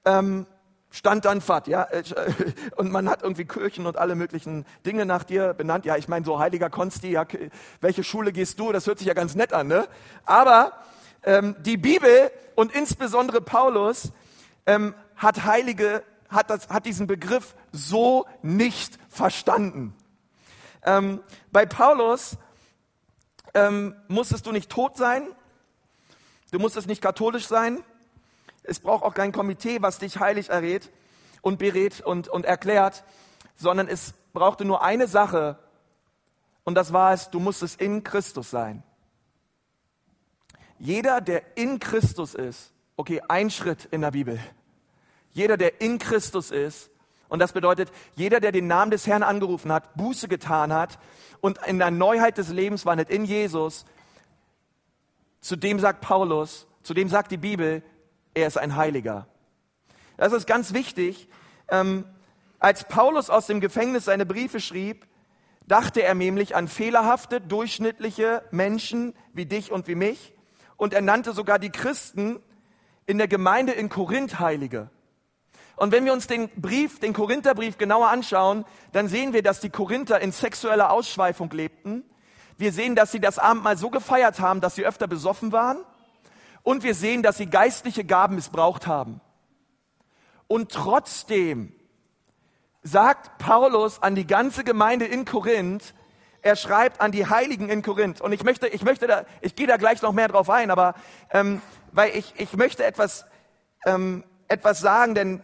ähm, 0.05 0.45
stand 0.91 1.25
dann 1.25 1.41
fad, 1.41 1.67
ja, 1.67 1.87
und 2.75 2.91
man 2.91 3.09
hat 3.09 3.23
irgendwie 3.23 3.45
Kirchen 3.45 3.87
und 3.87 3.97
alle 3.97 4.15
möglichen 4.15 4.65
Dinge 4.85 5.05
nach 5.05 5.23
dir 5.23 5.53
benannt. 5.53 5.85
Ja, 5.85 5.97
ich 5.97 6.07
meine, 6.07 6.25
so 6.25 6.37
heiliger 6.37 6.69
Konsti, 6.69 7.11
ja, 7.11 7.25
welche 7.79 8.03
Schule 8.03 8.31
gehst 8.31 8.59
du? 8.59 8.71
Das 8.71 8.85
hört 8.85 8.99
sich 8.99 9.07
ja 9.07 9.13
ganz 9.13 9.33
nett 9.33 9.53
an, 9.53 9.67
ne? 9.67 9.87
Aber 10.25 10.73
ähm, 11.23 11.55
die 11.59 11.77
Bibel 11.77 12.31
und 12.55 12.73
insbesondere 12.73 13.41
Paulus 13.41 14.11
ähm, 14.65 14.93
hat 15.15 15.45
Heilige 15.45 16.03
hat, 16.31 16.49
das, 16.49 16.69
hat 16.69 16.85
diesen 16.85 17.07
Begriff 17.07 17.55
so 17.71 18.25
nicht 18.41 18.97
verstanden. 19.09 19.93
Ähm, 20.83 21.21
bei 21.51 21.65
Paulus 21.65 22.37
ähm, 23.53 23.95
musstest 24.07 24.45
du 24.45 24.51
nicht 24.51 24.69
tot 24.69 24.97
sein, 24.97 25.27
du 26.51 26.59
musstest 26.59 26.87
nicht 26.87 27.01
katholisch 27.01 27.47
sein, 27.47 27.83
es 28.63 28.79
braucht 28.79 29.03
auch 29.03 29.13
kein 29.13 29.31
Komitee, 29.31 29.81
was 29.81 29.99
dich 29.99 30.19
heilig 30.19 30.49
errät 30.49 30.91
und 31.41 31.57
berät 31.57 32.01
und, 32.01 32.27
und 32.27 32.45
erklärt, 32.45 33.03
sondern 33.55 33.87
es 33.87 34.13
brauchte 34.33 34.65
nur 34.65 34.83
eine 34.83 35.07
Sache 35.07 35.57
und 36.63 36.75
das 36.75 36.93
war 36.93 37.13
es, 37.13 37.29
du 37.29 37.39
musstest 37.39 37.81
in 37.81 38.03
Christus 38.03 38.51
sein. 38.51 38.83
Jeder, 40.77 41.21
der 41.21 41.57
in 41.57 41.79
Christus 41.79 42.33
ist 42.33 42.71
Okay, 43.01 43.19
ein 43.27 43.49
Schritt 43.49 43.85
in 43.85 44.01
der 44.01 44.11
Bibel. 44.11 44.39
Jeder, 45.31 45.57
der 45.57 45.81
in 45.81 45.97
Christus 45.97 46.51
ist, 46.51 46.91
und 47.29 47.39
das 47.39 47.51
bedeutet, 47.51 47.91
jeder, 48.15 48.39
der 48.39 48.51
den 48.51 48.67
Namen 48.67 48.91
des 48.91 49.07
Herrn 49.07 49.23
angerufen 49.23 49.71
hat, 49.71 49.95
Buße 49.95 50.27
getan 50.27 50.71
hat 50.71 50.99
und 51.39 51.57
in 51.65 51.79
der 51.79 51.89
Neuheit 51.89 52.37
des 52.37 52.49
Lebens 52.49 52.85
wandelt 52.85 53.09
in 53.09 53.25
Jesus, 53.25 53.85
zu 55.39 55.55
dem 55.55 55.79
sagt 55.79 56.01
Paulus, 56.01 56.67
zu 56.83 56.93
dem 56.93 57.09
sagt 57.09 57.31
die 57.31 57.37
Bibel, 57.37 57.81
er 58.33 58.47
ist 58.47 58.57
ein 58.57 58.75
Heiliger. 58.75 59.27
Das 60.17 60.33
ist 60.33 60.47
ganz 60.47 60.73
wichtig. 60.73 61.27
Ähm, 61.67 62.05
als 62.59 62.87
Paulus 62.87 63.29
aus 63.29 63.47
dem 63.47 63.59
Gefängnis 63.59 64.05
seine 64.05 64.25
Briefe 64.25 64.59
schrieb, 64.59 65.07
dachte 65.67 66.03
er 66.03 66.13
nämlich 66.13 66.55
an 66.55 66.67
fehlerhafte, 66.67 67.41
durchschnittliche 67.41 68.43
Menschen 68.51 69.13
wie 69.33 69.45
dich 69.45 69.71
und 69.71 69.87
wie 69.87 69.95
mich. 69.95 70.33
Und 70.77 70.93
er 70.93 71.01
nannte 71.01 71.33
sogar 71.33 71.59
die 71.59 71.69
Christen 71.69 72.39
in 73.05 73.17
der 73.17 73.27
Gemeinde 73.27 73.71
in 73.73 73.89
Korinth 73.89 74.39
Heilige. 74.39 74.89
Und 75.75 75.91
wenn 75.91 76.05
wir 76.05 76.13
uns 76.13 76.27
den 76.27 76.49
Brief, 76.49 76.99
den 76.99 77.13
Korintherbrief 77.13 77.77
genauer 77.77 78.09
anschauen, 78.09 78.65
dann 78.91 79.07
sehen 79.07 79.33
wir, 79.33 79.41
dass 79.41 79.59
die 79.59 79.69
Korinther 79.69 80.19
in 80.19 80.31
sexueller 80.31 80.91
Ausschweifung 80.91 81.49
lebten. 81.49 82.03
Wir 82.57 82.71
sehen, 82.71 82.95
dass 82.95 83.11
sie 83.11 83.19
das 83.19 83.39
Abendmahl 83.39 83.77
so 83.77 83.89
gefeiert 83.89 84.39
haben, 84.39 84.61
dass 84.61 84.75
sie 84.75 84.85
öfter 84.85 85.07
besoffen 85.07 85.51
waren. 85.51 85.79
Und 86.63 86.83
wir 86.83 86.95
sehen, 86.95 87.23
dass 87.23 87.37
sie 87.37 87.47
geistliche 87.47 88.03
Gaben 88.03 88.35
missbraucht 88.35 88.87
haben. 88.87 89.21
Und 90.47 90.71
trotzdem 90.71 91.73
sagt 92.83 93.37
Paulus 93.37 94.01
an 94.01 94.15
die 94.15 94.27
ganze 94.27 94.63
Gemeinde 94.63 95.05
in 95.05 95.25
Korinth, 95.25 95.93
er 96.41 96.55
schreibt 96.55 97.01
an 97.01 97.11
die 97.11 97.27
Heiligen 97.27 97.69
in 97.69 97.83
Korinth. 97.83 98.19
Und 98.19 98.31
ich 98.31 98.43
möchte, 98.43 98.67
ich 98.67 98.83
möchte 98.83 99.07
da, 99.07 99.25
ich 99.41 99.55
gehe 99.55 99.67
da 99.67 99.77
gleich 99.77 100.01
noch 100.01 100.11
mehr 100.11 100.27
drauf 100.27 100.49
ein, 100.49 100.71
aber 100.71 100.95
ähm, 101.31 101.61
weil 101.91 102.15
ich, 102.15 102.33
ich 102.37 102.53
möchte 102.53 102.83
etwas, 102.83 103.25
ähm, 103.85 104.23
etwas 104.47 104.79
sagen, 104.79 105.13
denn 105.13 105.41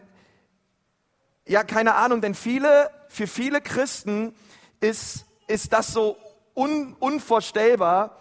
ja, 1.45 1.63
keine 1.63 1.95
Ahnung, 1.95 2.21
denn 2.21 2.35
viele, 2.35 2.89
für 3.07 3.27
viele 3.27 3.61
Christen 3.61 4.35
ist, 4.79 5.25
ist 5.47 5.71
das 5.71 5.93
so 5.93 6.17
un, 6.55 6.95
unvorstellbar. 6.99 8.17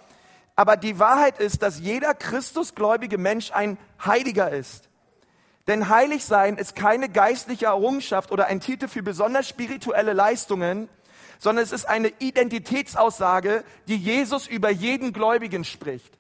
Aber 0.57 0.77
die 0.79 0.99
Wahrheit 0.99 1.39
ist, 1.39 1.63
dass 1.63 1.81
jeder 1.81 2.15
Christusgläubige 2.15 3.19
Mensch 3.19 3.53
ein 3.53 3.77
Heiliger 4.05 4.51
ist. 4.51 4.89
Denn 5.67 5.89
heilig 5.89 6.25
sein 6.25 6.57
ist 6.57 6.75
keine 6.75 7.09
geistliche 7.09 7.67
Errungenschaft 7.67 8.33
oder 8.33 8.47
ein 8.47 8.61
Titel 8.61 8.89
für 8.89 9.03
besonders 9.03 9.49
spirituelle 9.49 10.13
Leistungen, 10.13 10.89
sondern 11.39 11.63
es 11.65 11.73
ist 11.73 11.87
eine 11.87 12.09
Identitätsaussage, 12.19 13.65
die 13.89 13.97
Jesus 13.97 14.47
über 14.47 14.71
jeden 14.71 15.13
Gläubigen 15.13 15.65
spricht. 15.65 16.19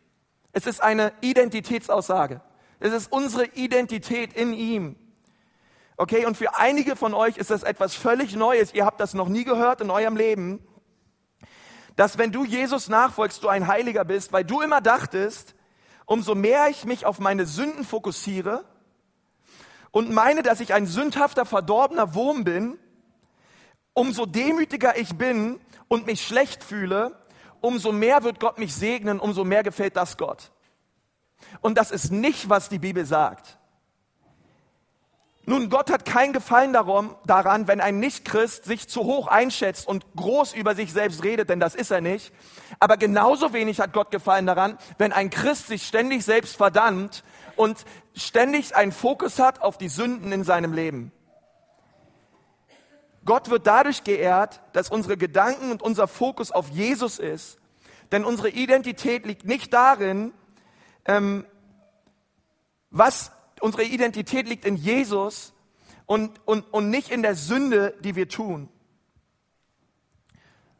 Es 0.52 0.66
ist 0.66 0.82
eine 0.82 1.12
Identitätsaussage. 1.20 2.40
Es 2.80 2.92
ist 2.92 3.10
unsere 3.10 3.46
Identität 3.46 4.34
in 4.34 4.52
ihm. 4.52 4.96
Okay, 5.96 6.26
und 6.26 6.36
für 6.36 6.56
einige 6.58 6.94
von 6.94 7.14
euch 7.14 7.38
ist 7.38 7.50
das 7.50 7.62
etwas 7.62 7.94
völlig 7.94 8.36
Neues. 8.36 8.74
Ihr 8.74 8.84
habt 8.84 9.00
das 9.00 9.14
noch 9.14 9.28
nie 9.28 9.44
gehört 9.44 9.80
in 9.80 9.90
eurem 9.90 10.16
Leben, 10.16 10.66
dass 11.96 12.18
wenn 12.18 12.32
du 12.32 12.44
Jesus 12.44 12.88
nachfolgst, 12.88 13.42
du 13.42 13.48
ein 13.48 13.66
Heiliger 13.66 14.04
bist, 14.04 14.32
weil 14.32 14.44
du 14.44 14.60
immer 14.60 14.80
dachtest, 14.80 15.54
umso 16.04 16.34
mehr 16.34 16.68
ich 16.68 16.84
mich 16.84 17.04
auf 17.04 17.18
meine 17.18 17.46
Sünden 17.46 17.84
fokussiere, 17.84 18.64
und 19.96 20.10
meine, 20.10 20.42
dass 20.42 20.60
ich 20.60 20.74
ein 20.74 20.84
sündhafter, 20.84 21.46
verdorbener 21.46 22.14
Wurm 22.14 22.44
bin, 22.44 22.78
umso 23.94 24.26
demütiger 24.26 24.98
ich 24.98 25.16
bin 25.16 25.58
und 25.88 26.04
mich 26.04 26.20
schlecht 26.20 26.62
fühle, 26.62 27.16
umso 27.62 27.92
mehr 27.92 28.22
wird 28.22 28.38
Gott 28.38 28.58
mich 28.58 28.74
segnen, 28.74 29.18
umso 29.18 29.42
mehr 29.42 29.62
gefällt 29.62 29.96
das 29.96 30.18
Gott. 30.18 30.52
Und 31.62 31.78
das 31.78 31.90
ist 31.90 32.12
nicht, 32.12 32.50
was 32.50 32.68
die 32.68 32.78
Bibel 32.78 33.06
sagt. 33.06 33.58
Nun, 35.48 35.70
Gott 35.70 35.92
hat 35.92 36.04
keinen 36.04 36.32
Gefallen 36.32 36.72
darum, 36.72 37.14
daran, 37.24 37.68
wenn 37.68 37.80
ein 37.80 38.00
Nichtchrist 38.00 38.64
sich 38.64 38.88
zu 38.88 39.04
hoch 39.04 39.28
einschätzt 39.28 39.86
und 39.86 40.04
groß 40.16 40.54
über 40.54 40.74
sich 40.74 40.92
selbst 40.92 41.22
redet, 41.22 41.48
denn 41.50 41.60
das 41.60 41.76
ist 41.76 41.92
er 41.92 42.00
nicht. 42.00 42.32
Aber 42.80 42.96
genauso 42.96 43.52
wenig 43.52 43.78
hat 43.78 43.92
Gott 43.92 44.10
Gefallen 44.10 44.46
daran, 44.46 44.76
wenn 44.98 45.12
ein 45.12 45.30
Christ 45.30 45.68
sich 45.68 45.86
ständig 45.86 46.24
selbst 46.24 46.56
verdammt 46.56 47.22
und 47.54 47.84
ständig 48.16 48.74
einen 48.74 48.90
Fokus 48.90 49.38
hat 49.38 49.62
auf 49.62 49.78
die 49.78 49.88
Sünden 49.88 50.32
in 50.32 50.42
seinem 50.42 50.72
Leben. 50.72 51.12
Gott 53.24 53.48
wird 53.48 53.68
dadurch 53.68 54.02
geehrt, 54.02 54.60
dass 54.72 54.90
unsere 54.90 55.16
Gedanken 55.16 55.70
und 55.70 55.80
unser 55.80 56.08
Fokus 56.08 56.50
auf 56.50 56.70
Jesus 56.70 57.20
ist. 57.20 57.58
Denn 58.10 58.24
unsere 58.24 58.50
Identität 58.50 59.26
liegt 59.26 59.44
nicht 59.44 59.72
darin, 59.72 60.32
ähm, 61.04 61.44
was 62.90 63.30
unsere 63.60 63.84
Identität 63.84 64.48
liegt 64.48 64.64
in 64.64 64.76
Jesus 64.76 65.52
und, 66.06 66.40
und, 66.46 66.62
und 66.72 66.90
nicht 66.90 67.10
in 67.10 67.22
der 67.22 67.34
Sünde, 67.34 67.94
die 68.00 68.16
wir 68.16 68.28
tun. 68.28 68.68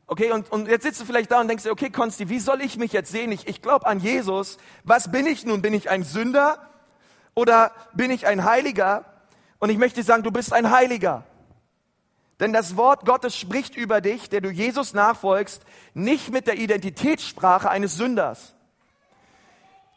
Okay, 0.09 0.30
und, 0.30 0.52
und 0.52 0.68
jetzt 0.68 0.85
sitzt 0.85 1.00
du 1.00 1.04
vielleicht 1.04 1.33
da 1.33 1.40
und 1.40 1.49
denkst 1.49 1.64
dir, 1.64 1.73
okay, 1.73 1.90
Konsti, 1.90 2.28
wie 2.28 2.38
soll 2.38 2.61
ich 2.61 2.76
mich 2.76 2.92
jetzt 2.92 3.11
sehen? 3.11 3.33
Ich, 3.33 3.49
ich 3.49 3.61
glaube 3.61 3.87
an 3.87 3.99
Jesus. 3.99 4.56
Was 4.85 5.11
bin 5.11 5.26
ich 5.26 5.45
nun? 5.45 5.62
Bin 5.62 5.75
ich 5.75 5.90
ein 5.90 6.04
Sünder 6.04 6.71
oder 7.35 7.73
bin 7.92 8.12
ich 8.12 8.26
ein 8.26 8.45
Heiliger? 8.45 9.04
Und 9.59 9.71
ich 9.71 9.78
möchte 9.78 10.02
sagen, 10.04 10.23
du 10.23 10.30
bist 10.30 10.52
ein 10.52 10.71
Heiliger. 10.71 11.25
Denn 12.38 12.52
das 12.52 12.76
Wort 12.76 13.04
Gottes 13.04 13.37
spricht 13.37 13.76
über 13.76 14.00
dich, 14.00 14.28
der 14.28 14.42
du 14.42 14.50
Jesus 14.50 14.92
nachfolgst, 14.92 15.62
nicht 15.95 16.30
mit 16.30 16.47
der 16.47 16.59
Identitätssprache 16.59 17.68
eines 17.68 17.97
Sünders. 17.97 18.54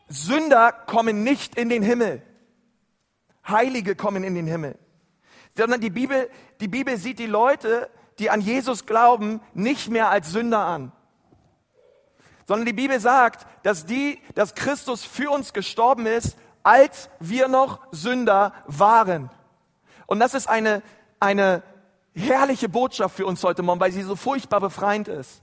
Sünder 0.07 0.71
kommen 0.71 1.23
nicht 1.23 1.55
in 1.55 1.69
den 1.69 1.83
Himmel. 1.83 2.23
Heilige 3.49 3.95
kommen 3.95 4.23
in 4.23 4.35
den 4.35 4.47
Himmel. 4.47 4.77
Sondern 5.55 5.81
die 5.81 5.89
Bibel, 5.89 6.29
die 6.59 6.67
Bibel 6.67 6.97
sieht 6.97 7.19
die 7.19 7.25
Leute, 7.25 7.89
die 8.19 8.29
an 8.29 8.41
Jesus 8.41 8.85
glauben, 8.85 9.41
nicht 9.53 9.89
mehr 9.89 10.09
als 10.09 10.31
Sünder 10.31 10.59
an. 10.59 10.91
Sondern 12.45 12.65
die 12.65 12.73
Bibel 12.73 12.99
sagt, 12.99 13.45
dass 13.63 13.85
die, 13.85 14.19
dass 14.35 14.55
Christus 14.55 15.03
für 15.05 15.31
uns 15.31 15.53
gestorben 15.53 16.05
ist, 16.05 16.37
als 16.63 17.09
wir 17.19 17.47
noch 17.47 17.79
Sünder 17.91 18.53
waren. 18.65 19.29
Und 20.07 20.19
das 20.19 20.33
ist 20.33 20.47
eine, 20.47 20.81
eine 21.19 21.63
herrliche 22.13 22.69
Botschaft 22.69 23.15
für 23.15 23.25
uns 23.25 23.43
heute 23.43 23.61
Morgen, 23.61 23.79
weil 23.79 23.91
sie 23.91 24.03
so 24.03 24.15
furchtbar 24.15 24.59
befreiend 24.59 25.07
ist. 25.07 25.41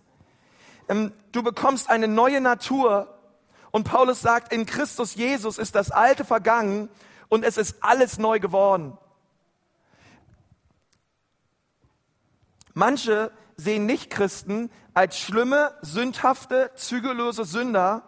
Ähm, 0.89 1.13
du 1.33 1.43
bekommst 1.43 1.89
eine 1.89 2.09
neue 2.09 2.41
Natur 2.41 3.13
und 3.71 3.85
Paulus 3.85 4.21
sagt, 4.21 4.53
in 4.53 4.67
Christus 4.67 5.15
Jesus 5.15 5.59
ist 5.59 5.75
das 5.75 5.91
Alte 5.91 6.25
vergangen 6.25 6.89
und 7.29 7.45
es 7.45 7.57
ist 7.57 7.77
alles 7.81 8.19
neu 8.19 8.39
geworden. 8.41 8.97
Manche 12.75 13.33
sehen 13.57 13.87
Nichtchristen 13.87 14.71
als 14.93 15.19
schlimme, 15.19 15.75
sündhafte, 15.83 16.71
zügellose 16.75 17.45
Sünder 17.45 18.03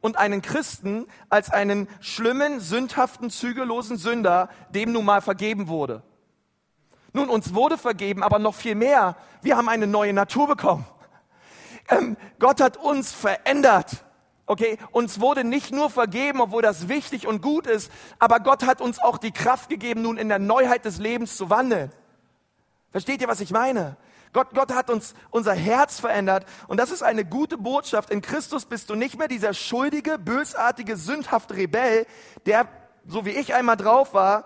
und 0.00 0.18
einen 0.18 0.42
Christen 0.42 1.06
als 1.30 1.50
einen 1.50 1.88
schlimmen, 2.00 2.60
sündhaften, 2.60 3.30
zügellosen 3.30 3.96
Sünder, 3.96 4.50
dem 4.70 4.92
nun 4.92 5.04
mal 5.04 5.20
vergeben 5.20 5.66
wurde. 5.66 6.02
Nun, 7.12 7.28
uns 7.28 7.54
wurde 7.54 7.78
vergeben, 7.78 8.22
aber 8.22 8.38
noch 8.38 8.54
viel 8.54 8.74
mehr. 8.74 9.16
Wir 9.40 9.56
haben 9.56 9.68
eine 9.68 9.86
neue 9.86 10.12
Natur 10.12 10.48
bekommen. 10.48 10.84
Ähm, 11.88 12.16
Gott 12.38 12.60
hat 12.60 12.76
uns 12.76 13.12
verändert. 13.12 14.03
Okay, 14.46 14.78
uns 14.90 15.20
wurde 15.20 15.42
nicht 15.42 15.72
nur 15.72 15.88
vergeben, 15.88 16.40
obwohl 16.40 16.60
das 16.60 16.88
wichtig 16.88 17.26
und 17.26 17.40
gut 17.40 17.66
ist, 17.66 17.90
aber 18.18 18.40
Gott 18.40 18.66
hat 18.66 18.82
uns 18.82 18.98
auch 18.98 19.16
die 19.16 19.32
Kraft 19.32 19.70
gegeben, 19.70 20.02
nun 20.02 20.18
in 20.18 20.28
der 20.28 20.38
Neuheit 20.38 20.84
des 20.84 20.98
Lebens 20.98 21.36
zu 21.36 21.48
wandeln. 21.48 21.90
Versteht 22.90 23.22
ihr, 23.22 23.28
was 23.28 23.40
ich 23.40 23.50
meine? 23.50 23.96
Gott, 24.34 24.48
Gott 24.52 24.74
hat 24.74 24.90
uns 24.90 25.14
unser 25.30 25.54
Herz 25.54 26.00
verändert 26.00 26.44
und 26.66 26.78
das 26.78 26.90
ist 26.90 27.02
eine 27.02 27.24
gute 27.24 27.56
Botschaft. 27.56 28.10
In 28.10 28.20
Christus 28.20 28.66
bist 28.66 28.90
du 28.90 28.96
nicht 28.96 29.16
mehr 29.18 29.28
dieser 29.28 29.54
schuldige, 29.54 30.18
bösartige, 30.18 30.96
sündhafte 30.96 31.56
Rebell, 31.56 32.06
der, 32.44 32.68
so 33.06 33.24
wie 33.24 33.30
ich 33.30 33.54
einmal 33.54 33.76
drauf 33.76 34.12
war, 34.12 34.44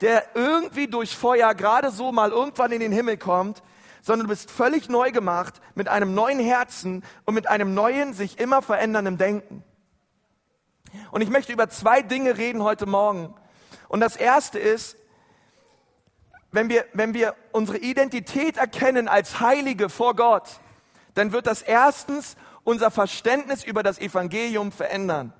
der 0.00 0.24
irgendwie 0.34 0.86
durch 0.86 1.16
Feuer 1.16 1.54
gerade 1.54 1.90
so 1.90 2.12
mal 2.12 2.30
irgendwann 2.30 2.70
in 2.70 2.80
den 2.80 2.92
Himmel 2.92 3.16
kommt, 3.16 3.62
sondern 4.04 4.26
du 4.26 4.32
bist 4.32 4.50
völlig 4.50 4.90
neu 4.90 5.12
gemacht 5.12 5.62
mit 5.74 5.88
einem 5.88 6.12
neuen 6.12 6.38
Herzen 6.38 7.02
und 7.24 7.32
mit 7.32 7.48
einem 7.48 7.72
neuen, 7.72 8.12
sich 8.12 8.38
immer 8.38 8.60
verändernden 8.60 9.16
Denken. 9.16 9.64
Und 11.10 11.22
ich 11.22 11.30
möchte 11.30 11.54
über 11.54 11.70
zwei 11.70 12.02
Dinge 12.02 12.36
reden 12.36 12.62
heute 12.62 12.84
Morgen. 12.84 13.34
Und 13.88 14.00
das 14.00 14.16
erste 14.16 14.58
ist, 14.58 14.98
wenn 16.52 16.68
wir, 16.68 16.84
wenn 16.92 17.14
wir 17.14 17.34
unsere 17.50 17.78
Identität 17.78 18.58
erkennen 18.58 19.08
als 19.08 19.40
Heilige 19.40 19.88
vor 19.88 20.14
Gott, 20.14 20.60
dann 21.14 21.32
wird 21.32 21.46
das 21.46 21.62
erstens 21.62 22.36
unser 22.62 22.90
Verständnis 22.90 23.64
über 23.64 23.82
das 23.82 23.98
Evangelium 23.98 24.70
verändern. 24.70 25.32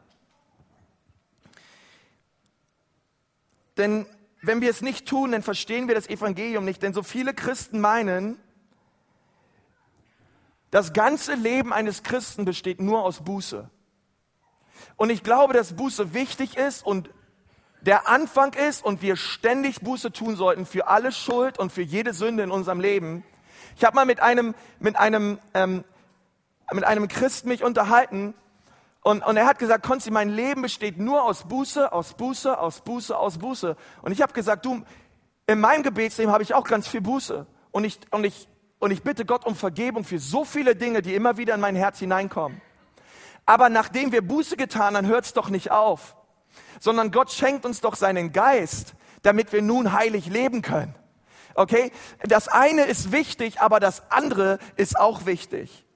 Denn 3.77 4.07
wenn 4.41 4.63
wir 4.63 4.71
es 4.71 4.81
nicht 4.81 5.07
tun, 5.07 5.33
dann 5.33 5.43
verstehen 5.43 5.87
wir 5.87 5.95
das 5.95 6.09
Evangelium 6.09 6.65
nicht. 6.65 6.83
Denn 6.83 6.95
so 6.95 7.03
viele 7.03 7.35
Christen 7.35 7.79
meinen, 7.79 8.39
das 10.75 10.93
ganze 10.93 11.35
Leben 11.35 11.73
eines 11.73 12.03
Christen 12.03 12.45
besteht 12.45 12.81
nur 12.81 13.05
aus 13.05 13.21
Buße. 13.21 13.71
Und 14.97 15.11
ich 15.11 15.23
glaube, 15.23 15.53
dass 15.55 15.77
Buße 15.77 16.15
wichtig 16.15 16.57
ist 16.57 16.85
und 16.85 17.11
der 17.83 18.09
Anfang 18.09 18.55
ist 18.55 18.85
und 18.85 19.01
wir 19.01 19.15
ständig 19.15 19.83
Buße 19.83 20.11
tun 20.11 20.35
sollten 20.35 20.67
für 20.67 20.89
alle 20.89 21.13
Schuld 21.13 21.61
und 21.61 21.71
für 21.71 21.83
jede 21.83 22.13
Sünde 22.13 22.43
in 22.43 22.51
unserem 22.51 22.81
Leben. 22.81 23.23
Ich 23.77 23.85
habe 23.85 23.95
mal 23.95 24.05
mit 24.05 24.19
einem, 24.19 24.53
mit 24.81 24.97
einem, 24.97 25.39
ähm, 25.55 25.85
mit 26.73 26.83
einem 26.83 27.07
Christ 27.07 27.47
mich 27.47 27.63
unterhalten 27.63 28.35
und, 29.03 29.25
und 29.25 29.37
er 29.37 29.47
hat 29.47 29.61
gesagt, 29.61 29.87
Konzi, 29.87 30.11
mein 30.11 30.29
Leben 30.29 30.63
besteht 30.63 30.99
nur 30.99 31.23
aus 31.23 31.45
Buße, 31.47 31.93
aus 31.93 32.15
Buße, 32.15 32.59
aus 32.59 32.81
Buße, 32.81 33.17
aus 33.17 33.39
Buße. 33.39 33.77
Und 34.03 34.11
ich 34.11 34.21
habe 34.23 34.33
gesagt, 34.33 34.67
du, 34.67 34.83
in 35.47 35.61
meinem 35.61 35.85
Gebetsleben 35.85 36.33
habe 36.33 36.43
ich 36.43 36.53
auch 36.53 36.65
ganz 36.65 36.89
viel 36.89 37.01
Buße. 37.01 37.47
Und 37.71 37.85
ich, 37.85 38.01
und, 38.11 38.25
ich, 38.25 38.49
und 38.85 38.91
ich 38.91 39.03
bitte 39.03 39.25
Gott 39.25 39.47
um 39.47 39.57
Vergebung 39.57 40.05
für 40.05 40.19
so 40.19 40.45
viele 40.45 40.77
Dinge, 40.77 41.01
die 41.01 41.15
immer 41.15 41.39
wieder 41.39 41.55
in 41.55 41.61
mein 41.61 41.75
Herz 41.75 42.01
hineinkommen. 42.01 42.61
Aber 43.47 43.71
nachdem 43.71 44.13
wir 44.13 44.21
Buße 44.21 44.59
getan 44.59 44.95
haben, 44.95 45.07
hört 45.07 45.25
es 45.25 45.33
doch 45.33 45.49
nicht 45.49 45.71
auf, 45.71 46.17
sondern 46.81 47.11
Gott 47.11 47.33
schenkt 47.33 47.65
uns 47.65 47.81
doch 47.81 47.97
seinen 47.97 48.33
Geist, 48.33 48.93
damit 49.23 49.55
wir 49.55 49.63
nun 49.63 49.95
heilig 49.95 50.27
leben 50.27 50.61
können. 50.61 50.95
Okay? 51.55 51.93
Das 52.25 52.47
eine 52.47 52.83
ist 52.83 53.11
wichtig, 53.11 53.63
aber 53.63 53.81
das 53.81 54.03
andere 54.11 54.59
ist 54.77 54.99
auch 54.99 55.25
wichtig. 55.25 55.87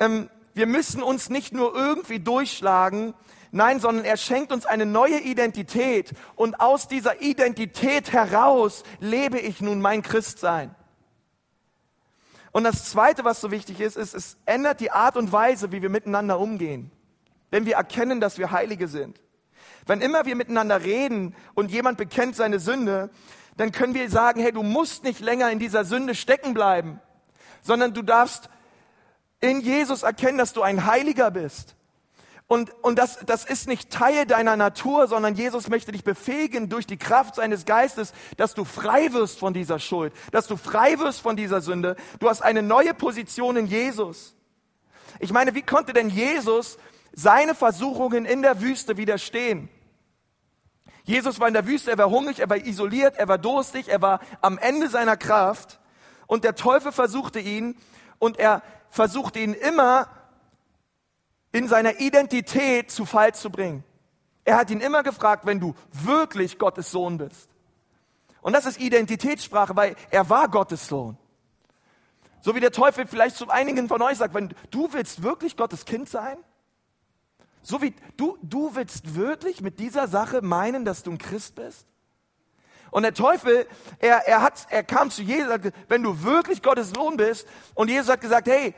Ähm, 0.00 0.30
wir 0.54 0.66
müssen 0.66 1.02
uns 1.02 1.28
nicht 1.28 1.52
nur 1.52 1.74
irgendwie 1.74 2.18
durchschlagen, 2.18 3.12
nein, 3.50 3.78
sondern 3.78 4.06
er 4.06 4.16
schenkt 4.16 4.52
uns 4.52 4.64
eine 4.64 4.86
neue 4.86 5.20
Identität 5.20 6.14
und 6.34 6.60
aus 6.62 6.88
dieser 6.88 7.20
Identität 7.20 8.14
heraus 8.14 8.84
lebe 9.00 9.38
ich 9.38 9.60
nun 9.60 9.82
mein 9.82 10.00
Christsein. 10.00 10.74
Und 12.56 12.64
das 12.64 12.86
Zweite, 12.86 13.22
was 13.22 13.42
so 13.42 13.50
wichtig 13.50 13.82
ist, 13.82 13.98
ist, 13.98 14.14
es 14.14 14.38
ändert 14.46 14.80
die 14.80 14.90
Art 14.90 15.18
und 15.18 15.30
Weise, 15.30 15.72
wie 15.72 15.82
wir 15.82 15.90
miteinander 15.90 16.40
umgehen. 16.40 16.90
Wenn 17.50 17.66
wir 17.66 17.74
erkennen, 17.74 18.18
dass 18.18 18.38
wir 18.38 18.50
Heilige 18.50 18.88
sind. 18.88 19.20
Wenn 19.84 20.00
immer 20.00 20.24
wir 20.24 20.36
miteinander 20.36 20.82
reden 20.82 21.34
und 21.52 21.70
jemand 21.70 21.98
bekennt 21.98 22.34
seine 22.34 22.58
Sünde, 22.58 23.10
dann 23.58 23.72
können 23.72 23.92
wir 23.92 24.08
sagen, 24.08 24.40
hey, 24.40 24.52
du 24.52 24.62
musst 24.62 25.04
nicht 25.04 25.20
länger 25.20 25.50
in 25.50 25.58
dieser 25.58 25.84
Sünde 25.84 26.14
stecken 26.14 26.54
bleiben, 26.54 26.98
sondern 27.60 27.92
du 27.92 28.00
darfst 28.00 28.48
in 29.40 29.60
Jesus 29.60 30.02
erkennen, 30.02 30.38
dass 30.38 30.54
du 30.54 30.62
ein 30.62 30.86
Heiliger 30.86 31.30
bist. 31.30 31.76
Und, 32.48 32.72
und 32.84 32.96
das, 32.96 33.18
das 33.26 33.44
ist 33.44 33.66
nicht 33.66 33.90
Teil 33.90 34.24
deiner 34.24 34.56
Natur, 34.56 35.08
sondern 35.08 35.34
Jesus 35.34 35.68
möchte 35.68 35.90
dich 35.90 36.04
befähigen 36.04 36.68
durch 36.68 36.86
die 36.86 36.96
Kraft 36.96 37.34
seines 37.34 37.64
Geistes, 37.64 38.12
dass 38.36 38.54
du 38.54 38.64
frei 38.64 39.12
wirst 39.12 39.40
von 39.40 39.52
dieser 39.52 39.80
Schuld, 39.80 40.12
dass 40.30 40.46
du 40.46 40.56
frei 40.56 40.98
wirst 41.00 41.20
von 41.20 41.36
dieser 41.36 41.60
Sünde. 41.60 41.96
Du 42.20 42.28
hast 42.28 42.42
eine 42.42 42.62
neue 42.62 42.94
Position 42.94 43.56
in 43.56 43.66
Jesus. 43.66 44.36
Ich 45.18 45.32
meine, 45.32 45.54
wie 45.54 45.62
konnte 45.62 45.92
denn 45.92 46.08
Jesus 46.08 46.78
seine 47.12 47.54
Versuchungen 47.54 48.24
in 48.24 48.42
der 48.42 48.60
Wüste 48.60 48.96
widerstehen? 48.96 49.68
Jesus 51.02 51.40
war 51.40 51.48
in 51.48 51.54
der 51.54 51.66
Wüste, 51.66 51.90
er 51.90 51.98
war 51.98 52.10
hungrig, 52.10 52.40
er 52.40 52.50
war 52.50 52.58
isoliert, 52.58 53.16
er 53.16 53.28
war 53.28 53.38
durstig, 53.38 53.88
er 53.88 54.02
war 54.02 54.20
am 54.40 54.58
Ende 54.58 54.88
seiner 54.88 55.16
Kraft 55.16 55.80
und 56.26 56.44
der 56.44 56.54
Teufel 56.54 56.92
versuchte 56.92 57.40
ihn 57.40 57.76
und 58.18 58.38
er 58.38 58.62
versuchte 58.88 59.38
ihn 59.38 59.54
immer 59.54 60.08
in 61.56 61.68
seiner 61.68 62.00
Identität 62.00 62.90
zu 62.90 63.06
Fall 63.06 63.34
zu 63.34 63.48
bringen. 63.48 63.82
Er 64.44 64.56
hat 64.56 64.70
ihn 64.70 64.80
immer 64.80 65.02
gefragt, 65.02 65.46
wenn 65.46 65.58
du 65.58 65.74
wirklich 65.90 66.58
Gottes 66.58 66.90
Sohn 66.90 67.16
bist. 67.16 67.48
Und 68.42 68.52
das 68.52 68.66
ist 68.66 68.78
Identitätssprache, 68.78 69.74
weil 69.74 69.96
er 70.10 70.28
war 70.28 70.48
Gottes 70.48 70.86
Sohn. 70.86 71.16
So 72.42 72.54
wie 72.54 72.60
der 72.60 72.72
Teufel 72.72 73.06
vielleicht 73.06 73.36
zu 73.36 73.48
einigen 73.48 73.88
von 73.88 74.02
euch 74.02 74.18
sagt, 74.18 74.34
wenn 74.34 74.54
du 74.70 74.92
willst 74.92 75.22
wirklich 75.22 75.56
Gottes 75.56 75.86
Kind 75.86 76.10
sein, 76.10 76.36
so 77.62 77.80
wie 77.80 77.94
du, 78.18 78.36
du 78.42 78.74
willst 78.74 79.16
wirklich 79.16 79.62
mit 79.62 79.80
dieser 79.80 80.08
Sache 80.08 80.42
meinen, 80.42 80.84
dass 80.84 81.02
du 81.02 81.10
ein 81.10 81.18
Christ 81.18 81.54
bist? 81.54 81.86
Und 82.90 83.02
der 83.02 83.14
Teufel, 83.14 83.66
er, 83.98 84.28
er, 84.28 84.42
hat, 84.42 84.66
er 84.70 84.84
kam 84.84 85.10
zu 85.10 85.22
Jesus 85.22 85.44
und 85.44 85.48
sagte, 85.50 85.72
wenn 85.88 86.02
du 86.02 86.22
wirklich 86.22 86.62
Gottes 86.62 86.90
Sohn 86.90 87.16
bist, 87.16 87.48
und 87.74 87.88
Jesus 87.88 88.10
hat 88.10 88.20
gesagt, 88.20 88.46
hey, 88.46 88.74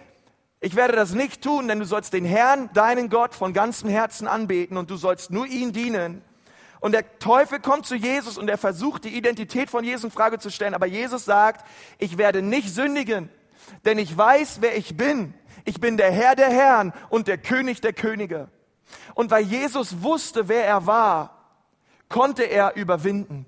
ich 0.61 0.75
werde 0.75 0.97
das 0.97 1.15
nicht 1.15 1.43
tun, 1.43 1.69
denn 1.69 1.79
du 1.79 1.85
sollst 1.85 2.13
den 2.13 2.25
Herrn, 2.25 2.71
deinen 2.73 3.09
Gott, 3.11 3.35
von 3.35 3.53
ganzem 3.53 3.89
Herzen 3.89 4.27
anbeten 4.27 4.77
und 4.77 4.91
du 4.91 4.97
sollst 4.97 5.31
nur 5.31 5.47
ihn 5.47 5.73
dienen. 5.73 6.23
Und 6.81 6.93
der 6.93 7.19
Teufel 7.19 7.61
kommt 7.61 7.87
zu 7.87 7.95
Jesus 7.95 8.39
und 8.39 8.49
er 8.49 8.59
versucht, 8.59 9.05
die 9.05 9.17
Identität 9.17 9.71
von 9.71 9.85
Jesus 9.85 10.05
in 10.05 10.11
Frage 10.11 10.39
zu 10.39 10.51
stellen. 10.51 10.75
Aber 10.75 10.87
Jesus 10.87 11.25
sagt, 11.25 11.67
ich 11.99 12.19
werde 12.19 12.43
nicht 12.43 12.73
sündigen, 12.73 13.31
denn 13.85 13.99
ich 13.99 14.17
weiß, 14.17 14.59
wer 14.61 14.77
ich 14.77 14.97
bin. 14.97 15.35
Ich 15.65 15.81
bin 15.81 15.97
der 15.97 16.11
Herr 16.11 16.35
der 16.35 16.51
Herren 16.51 16.93
und 17.09 17.29
der 17.29 17.39
König 17.39 17.81
der 17.81 17.93
Könige. 17.93 18.49
Und 19.15 19.31
weil 19.31 19.45
Jesus 19.45 20.03
wusste, 20.03 20.49
wer 20.49 20.65
er 20.65 20.87
war, 20.87 21.39
konnte 22.09 22.45
er 22.45 22.75
überwinden. 22.77 23.47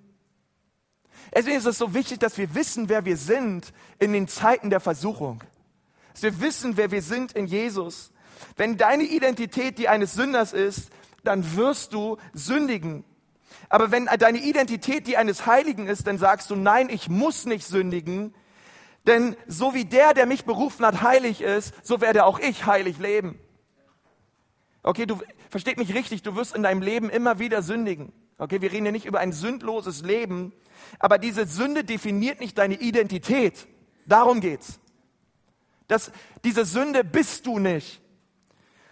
Deswegen 1.35 1.57
ist 1.57 1.67
es 1.67 1.79
so 1.79 1.95
wichtig, 1.95 2.19
dass 2.19 2.37
wir 2.39 2.55
wissen, 2.55 2.89
wer 2.89 3.05
wir 3.05 3.17
sind 3.17 3.73
in 3.99 4.13
den 4.13 4.29
Zeiten 4.29 4.71
der 4.71 4.81
Versuchung. 4.81 5.43
Dass 6.21 6.35
wir 6.35 6.41
wissen, 6.43 6.77
wer 6.77 6.91
wir 6.91 7.01
sind 7.01 7.33
in 7.33 7.47
Jesus. 7.47 8.13
Wenn 8.57 8.77
deine 8.77 9.05
Identität 9.05 9.79
die 9.79 9.89
eines 9.89 10.13
Sünders 10.13 10.53
ist, 10.53 10.91
dann 11.25 11.57
wirst 11.57 11.95
du 11.95 12.19
sündigen. 12.35 13.05
Aber 13.71 13.91
wenn 13.91 14.05
deine 14.05 14.39
Identität 14.39 15.07
die 15.07 15.17
eines 15.17 15.47
Heiligen 15.47 15.87
ist, 15.87 16.07
dann 16.07 16.19
sagst 16.19 16.51
du, 16.51 16.57
nein, 16.57 16.91
ich 16.91 17.09
muss 17.09 17.47
nicht 17.47 17.67
sündigen, 17.67 18.35
denn 19.07 19.35
so 19.47 19.73
wie 19.73 19.87
der, 19.87 20.13
der 20.13 20.27
mich 20.27 20.45
berufen 20.45 20.85
hat, 20.85 21.01
heilig 21.01 21.41
ist, 21.41 21.73
so 21.83 22.03
werde 22.03 22.27
auch 22.27 22.39
ich 22.39 22.67
heilig 22.67 22.99
leben. 22.99 23.39
Okay, 24.83 25.07
du 25.07 25.19
versteht 25.49 25.79
mich 25.79 25.95
richtig, 25.95 26.23
du 26.23 26.37
wirst 26.37 26.55
in 26.55 26.63
deinem 26.63 26.83
Leben 26.83 27.09
immer 27.09 27.39
wieder 27.39 27.63
sündigen. 27.63 28.13
Okay, 28.37 28.61
wir 28.61 28.73
reden 28.73 28.85
hier 28.85 28.93
nicht 28.93 29.07
über 29.07 29.21
ein 29.21 29.33
sündloses 29.33 30.03
Leben, 30.03 30.53
aber 30.99 31.17
diese 31.17 31.47
Sünde 31.47 31.83
definiert 31.83 32.41
nicht 32.41 32.59
deine 32.59 32.75
Identität. 32.75 33.67
Darum 34.05 34.41
geht's. 34.41 34.80
Das, 35.91 36.13
diese 36.45 36.65
Sünde 36.65 37.03
bist 37.03 37.47
du 37.47 37.59
nicht. 37.59 38.01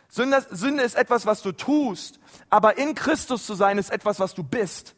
Sünde, 0.09 0.45
Sünde 0.51 0.83
ist 0.83 0.97
etwas, 0.97 1.27
was 1.27 1.43
du 1.43 1.53
tust, 1.53 2.19
aber 2.51 2.77
in 2.77 2.97
Christus 2.97 3.47
zu 3.47 3.55
sein 3.55 3.79
ist 3.79 3.91
etwas, 3.91 4.19
was 4.19 4.35
du 4.35 4.43
bist. 4.43 4.97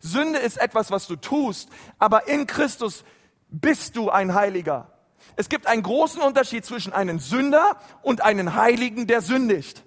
Sünde 0.00 0.38
ist 0.38 0.56
etwas, 0.56 0.92
was 0.92 1.08
du 1.08 1.16
tust, 1.16 1.68
aber 1.98 2.28
in 2.28 2.46
Christus 2.46 3.02
bist 3.48 3.96
du 3.96 4.08
ein 4.08 4.34
Heiliger. 4.34 4.92
Es 5.34 5.48
gibt 5.48 5.66
einen 5.66 5.82
großen 5.82 6.22
Unterschied 6.22 6.64
zwischen 6.64 6.92
einem 6.92 7.18
Sünder 7.18 7.76
und 8.02 8.20
einem 8.20 8.54
Heiligen, 8.54 9.08
der 9.08 9.20
sündigt. 9.20 9.82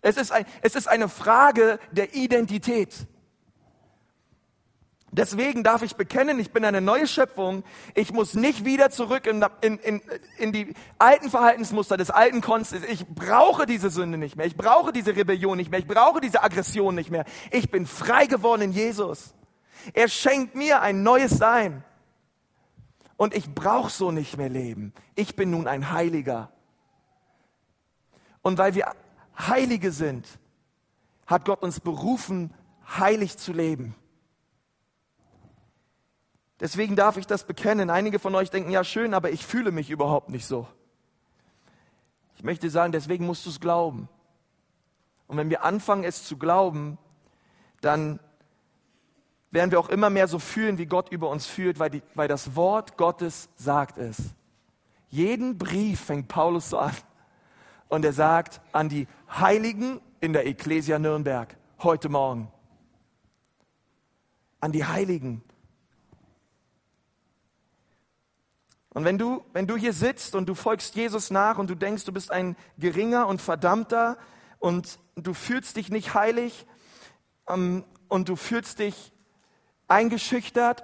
Es 0.00 0.16
ist, 0.16 0.32
ein, 0.32 0.46
es 0.62 0.74
ist 0.74 0.88
eine 0.88 1.10
Frage 1.10 1.78
der 1.90 2.14
Identität. 2.14 2.94
Deswegen 5.16 5.64
darf 5.64 5.80
ich 5.80 5.96
bekennen, 5.96 6.38
ich 6.38 6.52
bin 6.52 6.62
eine 6.62 6.82
neue 6.82 7.06
Schöpfung. 7.06 7.64
Ich 7.94 8.12
muss 8.12 8.34
nicht 8.34 8.66
wieder 8.66 8.90
zurück 8.90 9.26
in, 9.26 9.42
in, 9.62 9.78
in, 9.78 10.02
in 10.36 10.52
die 10.52 10.74
alten 10.98 11.30
Verhaltensmuster 11.30 11.96
des 11.96 12.10
alten 12.10 12.42
Konsens. 12.42 12.84
Ich 12.86 13.06
brauche 13.06 13.64
diese 13.64 13.88
Sünde 13.88 14.18
nicht 14.18 14.36
mehr. 14.36 14.44
Ich 14.44 14.56
brauche 14.56 14.92
diese 14.92 15.16
Rebellion 15.16 15.56
nicht 15.56 15.70
mehr. 15.70 15.80
Ich 15.80 15.86
brauche 15.86 16.20
diese 16.20 16.42
Aggression 16.42 16.94
nicht 16.94 17.10
mehr. 17.10 17.24
Ich 17.50 17.70
bin 17.70 17.86
frei 17.86 18.26
geworden 18.26 18.60
in 18.60 18.72
Jesus. 18.72 19.34
Er 19.94 20.08
schenkt 20.08 20.54
mir 20.54 20.82
ein 20.82 21.02
neues 21.02 21.30
Sein. 21.30 21.82
Und 23.16 23.34
ich 23.34 23.54
brauche 23.54 23.90
so 23.90 24.10
nicht 24.10 24.36
mehr 24.36 24.50
leben. 24.50 24.92
Ich 25.14 25.34
bin 25.34 25.50
nun 25.50 25.66
ein 25.66 25.92
Heiliger. 25.92 26.50
Und 28.42 28.58
weil 28.58 28.74
wir 28.74 28.92
Heilige 29.38 29.92
sind, 29.92 30.26
hat 31.26 31.46
Gott 31.46 31.62
uns 31.62 31.80
berufen, 31.80 32.52
heilig 32.98 33.38
zu 33.38 33.54
leben. 33.54 33.94
Deswegen 36.60 36.96
darf 36.96 37.16
ich 37.16 37.26
das 37.26 37.44
bekennen. 37.44 37.90
Einige 37.90 38.18
von 38.18 38.34
euch 38.34 38.50
denken, 38.50 38.70
ja 38.70 38.82
schön, 38.84 39.14
aber 39.14 39.30
ich 39.30 39.44
fühle 39.44 39.72
mich 39.72 39.90
überhaupt 39.90 40.30
nicht 40.30 40.46
so. 40.46 40.66
Ich 42.36 42.44
möchte 42.44 42.70
sagen, 42.70 42.92
deswegen 42.92 43.26
musst 43.26 43.44
du 43.46 43.50
es 43.50 43.60
glauben. 43.60 44.08
Und 45.26 45.36
wenn 45.36 45.50
wir 45.50 45.64
anfangen, 45.64 46.04
es 46.04 46.24
zu 46.24 46.36
glauben, 46.36 46.98
dann 47.80 48.20
werden 49.50 49.70
wir 49.70 49.80
auch 49.80 49.88
immer 49.88 50.10
mehr 50.10 50.28
so 50.28 50.38
fühlen, 50.38 50.78
wie 50.78 50.86
Gott 50.86 51.10
über 51.10 51.30
uns 51.30 51.46
fühlt, 51.46 51.78
weil, 51.78 51.90
die, 51.90 52.02
weil 52.14 52.28
das 52.28 52.56
Wort 52.56 52.96
Gottes 52.96 53.48
sagt 53.56 53.98
es. 53.98 54.16
Jeden 55.08 55.56
Brief 55.56 56.00
fängt 56.00 56.28
Paulus 56.28 56.70
so 56.70 56.78
an. 56.78 56.94
Und 57.88 58.04
er 58.04 58.12
sagt 58.12 58.60
an 58.72 58.88
die 58.88 59.06
Heiligen 59.30 60.00
in 60.20 60.32
der 60.32 60.46
Ecclesia 60.46 60.98
Nürnberg 60.98 61.56
heute 61.82 62.08
Morgen. 62.08 62.50
An 64.60 64.72
die 64.72 64.84
Heiligen. 64.84 65.42
Und 68.96 69.04
wenn 69.04 69.18
du, 69.18 69.44
wenn 69.52 69.66
du 69.66 69.76
hier 69.76 69.92
sitzt 69.92 70.34
und 70.34 70.48
du 70.48 70.54
folgst 70.54 70.94
Jesus 70.94 71.30
nach 71.30 71.58
und 71.58 71.68
du 71.68 71.74
denkst, 71.74 72.06
du 72.06 72.12
bist 72.12 72.30
ein 72.30 72.56
geringer 72.78 73.26
und 73.26 73.42
verdammter 73.42 74.16
und 74.58 74.98
du 75.16 75.34
fühlst 75.34 75.76
dich 75.76 75.90
nicht 75.90 76.14
heilig 76.14 76.64
ähm, 77.46 77.84
und 78.08 78.30
du 78.30 78.36
fühlst 78.36 78.78
dich 78.78 79.12
eingeschüchtert 79.86 80.82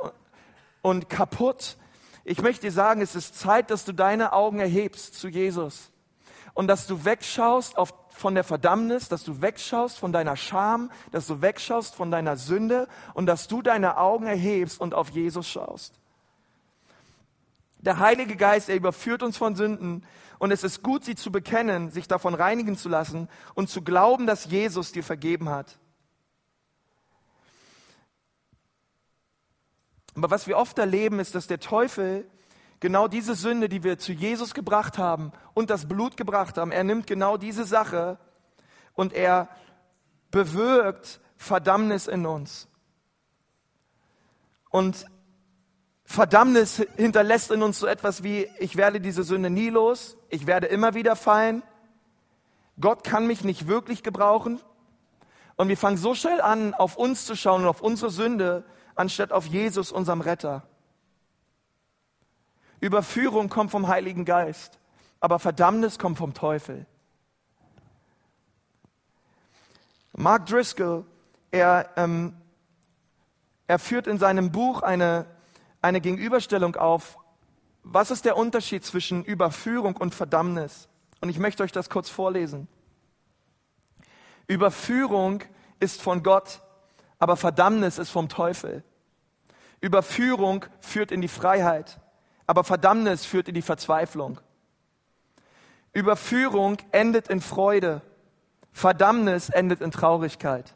und, 0.82 1.08
kaputt, 1.08 1.78
ich 2.24 2.42
möchte 2.42 2.66
dir 2.66 2.72
sagen, 2.72 3.00
es 3.00 3.14
ist 3.14 3.38
Zeit, 3.38 3.70
dass 3.70 3.86
du 3.86 3.94
deine 3.94 4.34
Augen 4.34 4.60
erhebst 4.60 5.14
zu 5.14 5.28
Jesus 5.28 5.90
und 6.52 6.68
dass 6.68 6.86
du 6.86 7.06
wegschaust 7.06 7.78
auf 7.78 7.94
von 8.10 8.34
der 8.34 8.44
Verdammnis, 8.44 9.08
dass 9.08 9.24
du 9.24 9.40
wegschaust 9.40 9.98
von 9.98 10.12
deiner 10.12 10.36
Scham, 10.36 10.90
dass 11.12 11.26
du 11.28 11.40
wegschaust 11.40 11.94
von 11.94 12.10
deiner 12.10 12.36
Sünde 12.36 12.88
und 13.14 13.24
dass 13.24 13.48
du 13.48 13.62
deine 13.62 13.96
Augen 13.96 14.26
erhebst 14.26 14.82
und 14.82 14.92
auf 14.92 15.08
Jesus 15.08 15.48
schaust. 15.48 16.01
Der 17.82 17.98
Heilige 17.98 18.36
Geist, 18.36 18.68
er 18.68 18.76
überführt 18.76 19.22
uns 19.22 19.36
von 19.36 19.56
Sünden 19.56 20.06
und 20.38 20.52
es 20.52 20.64
ist 20.64 20.82
gut, 20.82 21.04
sie 21.04 21.16
zu 21.16 21.30
bekennen, 21.30 21.90
sich 21.90 22.08
davon 22.08 22.34
reinigen 22.34 22.76
zu 22.76 22.88
lassen 22.88 23.28
und 23.54 23.68
zu 23.68 23.82
glauben, 23.82 24.26
dass 24.26 24.50
Jesus 24.50 24.92
dir 24.92 25.02
vergeben 25.02 25.50
hat. 25.50 25.78
Aber 30.14 30.30
was 30.30 30.46
wir 30.46 30.58
oft 30.58 30.78
erleben, 30.78 31.18
ist, 31.20 31.34
dass 31.34 31.46
der 31.46 31.58
Teufel 31.58 32.28
genau 32.80 33.08
diese 33.08 33.34
Sünde, 33.34 33.68
die 33.68 33.82
wir 33.82 33.98
zu 33.98 34.12
Jesus 34.12 34.54
gebracht 34.54 34.98
haben 34.98 35.32
und 35.54 35.70
das 35.70 35.88
Blut 35.88 36.16
gebracht 36.16 36.58
haben, 36.58 36.70
er 36.70 36.84
nimmt 36.84 37.06
genau 37.06 37.36
diese 37.36 37.64
Sache 37.64 38.18
und 38.94 39.12
er 39.12 39.48
bewirkt 40.30 41.20
Verdammnis 41.36 42.06
in 42.06 42.26
uns. 42.26 42.68
Und 44.70 45.06
Verdammnis 46.12 46.84
hinterlässt 46.96 47.50
in 47.50 47.62
uns 47.62 47.78
so 47.78 47.86
etwas 47.86 48.22
wie, 48.22 48.46
ich 48.58 48.76
werde 48.76 49.00
diese 49.00 49.24
Sünde 49.24 49.48
nie 49.48 49.70
los, 49.70 50.18
ich 50.28 50.46
werde 50.46 50.66
immer 50.66 50.94
wieder 50.94 51.16
fallen, 51.16 51.62
Gott 52.78 53.02
kann 53.02 53.26
mich 53.26 53.44
nicht 53.44 53.66
wirklich 53.66 54.02
gebrauchen. 54.02 54.60
Und 55.56 55.68
wir 55.68 55.76
fangen 55.76 55.96
so 55.96 56.14
schnell 56.14 56.40
an, 56.40 56.74
auf 56.74 56.96
uns 56.96 57.24
zu 57.24 57.34
schauen 57.34 57.62
und 57.62 57.68
auf 57.68 57.80
unsere 57.80 58.10
Sünde, 58.10 58.64
anstatt 58.94 59.32
auf 59.32 59.46
Jesus, 59.46 59.90
unserem 59.90 60.20
Retter. 60.20 60.64
Überführung 62.80 63.48
kommt 63.48 63.70
vom 63.70 63.88
Heiligen 63.88 64.24
Geist, 64.24 64.78
aber 65.20 65.38
Verdammnis 65.38 65.98
kommt 65.98 66.18
vom 66.18 66.34
Teufel. 66.34 66.84
Mark 70.12 70.44
Driscoll, 70.44 71.06
er, 71.50 71.88
ähm, 71.96 72.36
er 73.66 73.78
führt 73.78 74.06
in 74.06 74.18
seinem 74.18 74.52
Buch 74.52 74.82
eine 74.82 75.26
eine 75.82 76.00
Gegenüberstellung 76.00 76.76
auf, 76.76 77.18
was 77.82 78.10
ist 78.10 78.24
der 78.24 78.36
Unterschied 78.36 78.84
zwischen 78.84 79.24
Überführung 79.24 79.96
und 79.96 80.14
Verdammnis. 80.14 80.88
Und 81.20 81.28
ich 81.28 81.38
möchte 81.38 81.62
euch 81.62 81.72
das 81.72 81.90
kurz 81.90 82.08
vorlesen. 82.08 82.68
Überführung 84.46 85.42
ist 85.80 86.00
von 86.00 86.22
Gott, 86.22 86.62
aber 87.18 87.36
Verdammnis 87.36 87.98
ist 87.98 88.10
vom 88.10 88.28
Teufel. 88.28 88.84
Überführung 89.80 90.64
führt 90.80 91.10
in 91.10 91.20
die 91.20 91.28
Freiheit, 91.28 92.00
aber 92.46 92.64
Verdammnis 92.64 93.24
führt 93.24 93.48
in 93.48 93.54
die 93.54 93.62
Verzweiflung. 93.62 94.40
Überführung 95.92 96.78
endet 96.92 97.28
in 97.28 97.40
Freude, 97.40 98.00
Verdammnis 98.72 99.50
endet 99.50 99.80
in 99.80 99.90
Traurigkeit. 99.90 100.74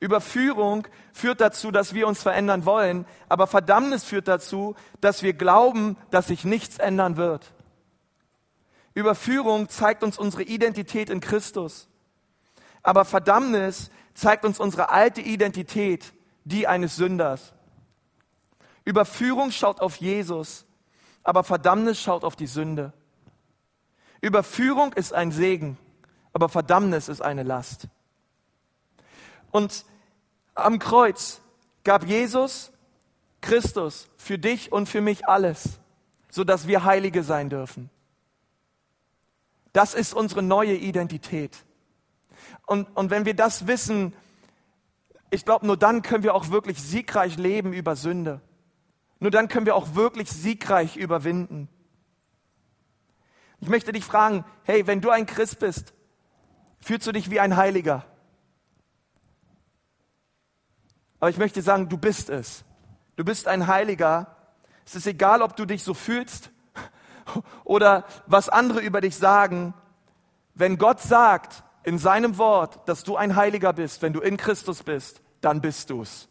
Überführung 0.00 0.86
führt 1.12 1.40
dazu, 1.40 1.70
dass 1.70 1.92
wir 1.92 2.06
uns 2.06 2.22
verändern 2.22 2.64
wollen, 2.64 3.04
aber 3.28 3.46
Verdammnis 3.46 4.04
führt 4.04 4.28
dazu, 4.28 4.76
dass 5.00 5.22
wir 5.22 5.32
glauben, 5.32 5.96
dass 6.10 6.28
sich 6.28 6.44
nichts 6.44 6.78
ändern 6.78 7.16
wird. 7.16 7.52
Überführung 8.94 9.68
zeigt 9.68 10.02
uns 10.02 10.18
unsere 10.18 10.44
Identität 10.44 11.10
in 11.10 11.20
Christus, 11.20 11.88
aber 12.82 13.04
Verdammnis 13.04 13.90
zeigt 14.14 14.44
uns 14.44 14.60
unsere 14.60 14.90
alte 14.90 15.20
Identität, 15.20 16.12
die 16.44 16.66
eines 16.66 16.96
Sünders. 16.96 17.52
Überführung 18.84 19.50
schaut 19.50 19.80
auf 19.80 19.96
Jesus, 19.96 20.64
aber 21.22 21.44
Verdammnis 21.44 22.00
schaut 22.00 22.24
auf 22.24 22.36
die 22.36 22.46
Sünde. 22.46 22.92
Überführung 24.20 24.92
ist 24.94 25.12
ein 25.12 25.30
Segen, 25.30 25.76
aber 26.32 26.48
Verdammnis 26.48 27.08
ist 27.08 27.20
eine 27.20 27.42
Last. 27.42 27.88
Und 29.50 29.84
am 30.54 30.78
Kreuz 30.78 31.40
gab 31.84 32.04
Jesus 32.04 32.72
Christus 33.40 34.08
für 34.16 34.38
dich 34.38 34.72
und 34.72 34.88
für 34.88 35.00
mich 35.00 35.28
alles, 35.28 35.78
sodass 36.30 36.66
wir 36.66 36.84
Heilige 36.84 37.22
sein 37.22 37.50
dürfen. 37.50 37.90
Das 39.72 39.94
ist 39.94 40.14
unsere 40.14 40.42
neue 40.42 40.74
Identität. 40.74 41.64
Und, 42.66 42.88
und 42.96 43.10
wenn 43.10 43.24
wir 43.24 43.34
das 43.34 43.66
wissen, 43.66 44.14
ich 45.30 45.44
glaube, 45.44 45.66
nur 45.66 45.76
dann 45.76 46.02
können 46.02 46.24
wir 46.24 46.34
auch 46.34 46.50
wirklich 46.50 46.80
siegreich 46.82 47.36
leben 47.36 47.72
über 47.72 47.96
Sünde. 47.96 48.40
Nur 49.20 49.30
dann 49.30 49.48
können 49.48 49.66
wir 49.66 49.76
auch 49.76 49.94
wirklich 49.94 50.30
siegreich 50.30 50.96
überwinden. 50.96 51.68
Ich 53.60 53.68
möchte 53.68 53.92
dich 53.92 54.04
fragen, 54.04 54.44
hey, 54.64 54.86
wenn 54.86 55.00
du 55.00 55.10
ein 55.10 55.26
Christ 55.26 55.58
bist, 55.58 55.92
fühlst 56.80 57.06
du 57.06 57.12
dich 57.12 57.30
wie 57.30 57.40
ein 57.40 57.56
Heiliger? 57.56 58.04
Aber 61.20 61.30
ich 61.30 61.38
möchte 61.38 61.62
sagen, 61.62 61.88
du 61.88 61.98
bist 61.98 62.30
es. 62.30 62.64
Du 63.16 63.24
bist 63.24 63.48
ein 63.48 63.66
Heiliger. 63.66 64.36
Es 64.86 64.94
ist 64.94 65.06
egal, 65.06 65.42
ob 65.42 65.56
du 65.56 65.64
dich 65.64 65.82
so 65.82 65.94
fühlst 65.94 66.50
oder 67.64 68.04
was 68.26 68.48
andere 68.48 68.80
über 68.80 69.00
dich 69.00 69.16
sagen. 69.16 69.74
Wenn 70.54 70.78
Gott 70.78 71.00
sagt 71.00 71.64
in 71.82 71.98
seinem 71.98 72.38
Wort, 72.38 72.88
dass 72.88 73.02
du 73.02 73.16
ein 73.16 73.36
Heiliger 73.36 73.72
bist, 73.72 74.02
wenn 74.02 74.12
du 74.12 74.20
in 74.20 74.36
Christus 74.36 74.82
bist, 74.82 75.20
dann 75.40 75.60
bist 75.60 75.90
du's. 75.90 76.28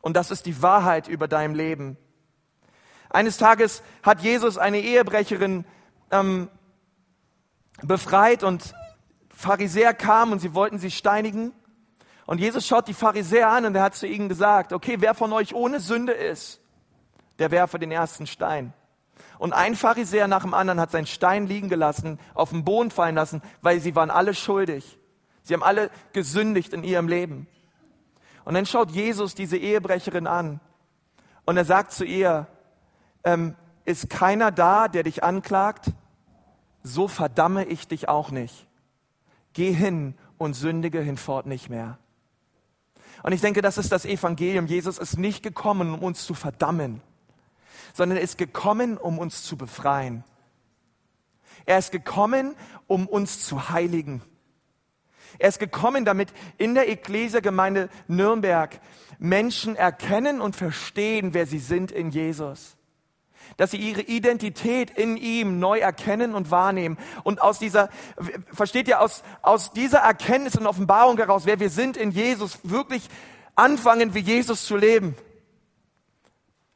Und 0.00 0.16
das 0.16 0.30
ist 0.30 0.46
die 0.46 0.62
Wahrheit 0.62 1.06
über 1.08 1.28
deinem 1.28 1.54
Leben. 1.54 1.96
Eines 3.08 3.36
Tages 3.36 3.82
hat 4.02 4.20
Jesus 4.20 4.58
eine 4.58 4.80
Ehebrecherin 4.80 5.64
ähm, 6.10 6.48
befreit 7.82 8.42
und 8.42 8.74
Pharisäer 9.28 9.94
kamen 9.94 10.32
und 10.32 10.38
sie 10.40 10.54
wollten 10.54 10.78
sie 10.78 10.90
steinigen. 10.90 11.52
Und 12.26 12.38
Jesus 12.38 12.66
schaut 12.66 12.88
die 12.88 12.94
Pharisäer 12.94 13.48
an 13.48 13.64
und 13.64 13.74
er 13.74 13.82
hat 13.82 13.94
zu 13.94 14.06
ihnen 14.06 14.28
gesagt, 14.28 14.72
okay, 14.72 14.96
wer 15.00 15.14
von 15.14 15.32
euch 15.32 15.54
ohne 15.54 15.80
Sünde 15.80 16.12
ist, 16.12 16.60
der 17.38 17.50
werfe 17.50 17.78
den 17.78 17.90
ersten 17.90 18.26
Stein. 18.26 18.72
Und 19.38 19.52
ein 19.52 19.74
Pharisäer 19.74 20.28
nach 20.28 20.42
dem 20.42 20.54
anderen 20.54 20.80
hat 20.80 20.92
seinen 20.92 21.06
Stein 21.06 21.46
liegen 21.46 21.68
gelassen, 21.68 22.20
auf 22.34 22.50
den 22.50 22.64
Boden 22.64 22.90
fallen 22.90 23.16
lassen, 23.16 23.42
weil 23.60 23.80
sie 23.80 23.96
waren 23.96 24.10
alle 24.10 24.34
schuldig. 24.34 24.98
Sie 25.42 25.54
haben 25.54 25.64
alle 25.64 25.90
gesündigt 26.12 26.72
in 26.72 26.84
ihrem 26.84 27.08
Leben. 27.08 27.48
Und 28.44 28.54
dann 28.54 28.66
schaut 28.66 28.90
Jesus 28.90 29.34
diese 29.34 29.56
Ehebrecherin 29.56 30.26
an 30.26 30.60
und 31.44 31.56
er 31.56 31.64
sagt 31.64 31.92
zu 31.92 32.04
ihr, 32.04 32.46
ähm, 33.24 33.56
ist 33.84 34.10
keiner 34.10 34.50
da, 34.50 34.88
der 34.88 35.02
dich 35.02 35.24
anklagt? 35.24 35.90
So 36.82 37.08
verdamme 37.08 37.64
ich 37.64 37.88
dich 37.88 38.08
auch 38.08 38.30
nicht. 38.30 38.66
Geh 39.52 39.72
hin 39.72 40.14
und 40.38 40.54
sündige 40.54 41.00
hinfort 41.00 41.46
nicht 41.46 41.68
mehr. 41.68 41.98
Und 43.22 43.32
ich 43.32 43.40
denke, 43.40 43.62
das 43.62 43.78
ist 43.78 43.92
das 43.92 44.04
Evangelium. 44.04 44.66
Jesus 44.66 44.98
ist 44.98 45.18
nicht 45.18 45.42
gekommen, 45.42 45.94
um 45.94 46.02
uns 46.02 46.24
zu 46.26 46.34
verdammen, 46.34 47.00
sondern 47.94 48.18
er 48.18 48.24
ist 48.24 48.38
gekommen, 48.38 48.98
um 48.98 49.18
uns 49.18 49.44
zu 49.44 49.56
befreien. 49.56 50.24
Er 51.64 51.78
ist 51.78 51.92
gekommen, 51.92 52.54
um 52.86 53.06
uns 53.06 53.44
zu 53.44 53.68
heiligen. 53.68 54.22
Er 55.38 55.48
ist 55.48 55.60
gekommen, 55.60 56.04
damit 56.04 56.32
in 56.58 56.74
der 56.74 56.88
Ekklesiagemeinde 56.88 57.88
Nürnberg 58.08 58.80
Menschen 59.18 59.76
erkennen 59.76 60.40
und 60.40 60.56
verstehen, 60.56 61.32
wer 61.32 61.46
sie 61.46 61.58
sind 61.58 61.92
in 61.92 62.10
Jesus 62.10 62.76
dass 63.56 63.70
sie 63.72 63.76
ihre 63.76 64.02
Identität 64.02 64.90
in 64.90 65.16
ihm 65.16 65.58
neu 65.58 65.78
erkennen 65.78 66.34
und 66.34 66.50
wahrnehmen. 66.50 66.98
Und 67.24 67.42
aus 67.42 67.58
dieser, 67.58 67.88
versteht 68.52 68.88
ihr, 68.88 69.00
aus, 69.00 69.22
aus 69.42 69.72
dieser 69.72 69.98
Erkenntnis 69.98 70.56
und 70.56 70.66
Offenbarung 70.66 71.16
heraus, 71.16 71.46
wer 71.46 71.60
wir 71.60 71.70
sind 71.70 71.96
in 71.96 72.10
Jesus, 72.10 72.58
wirklich 72.62 73.08
anfangen, 73.54 74.14
wie 74.14 74.20
Jesus 74.20 74.64
zu 74.64 74.76
leben. 74.76 75.16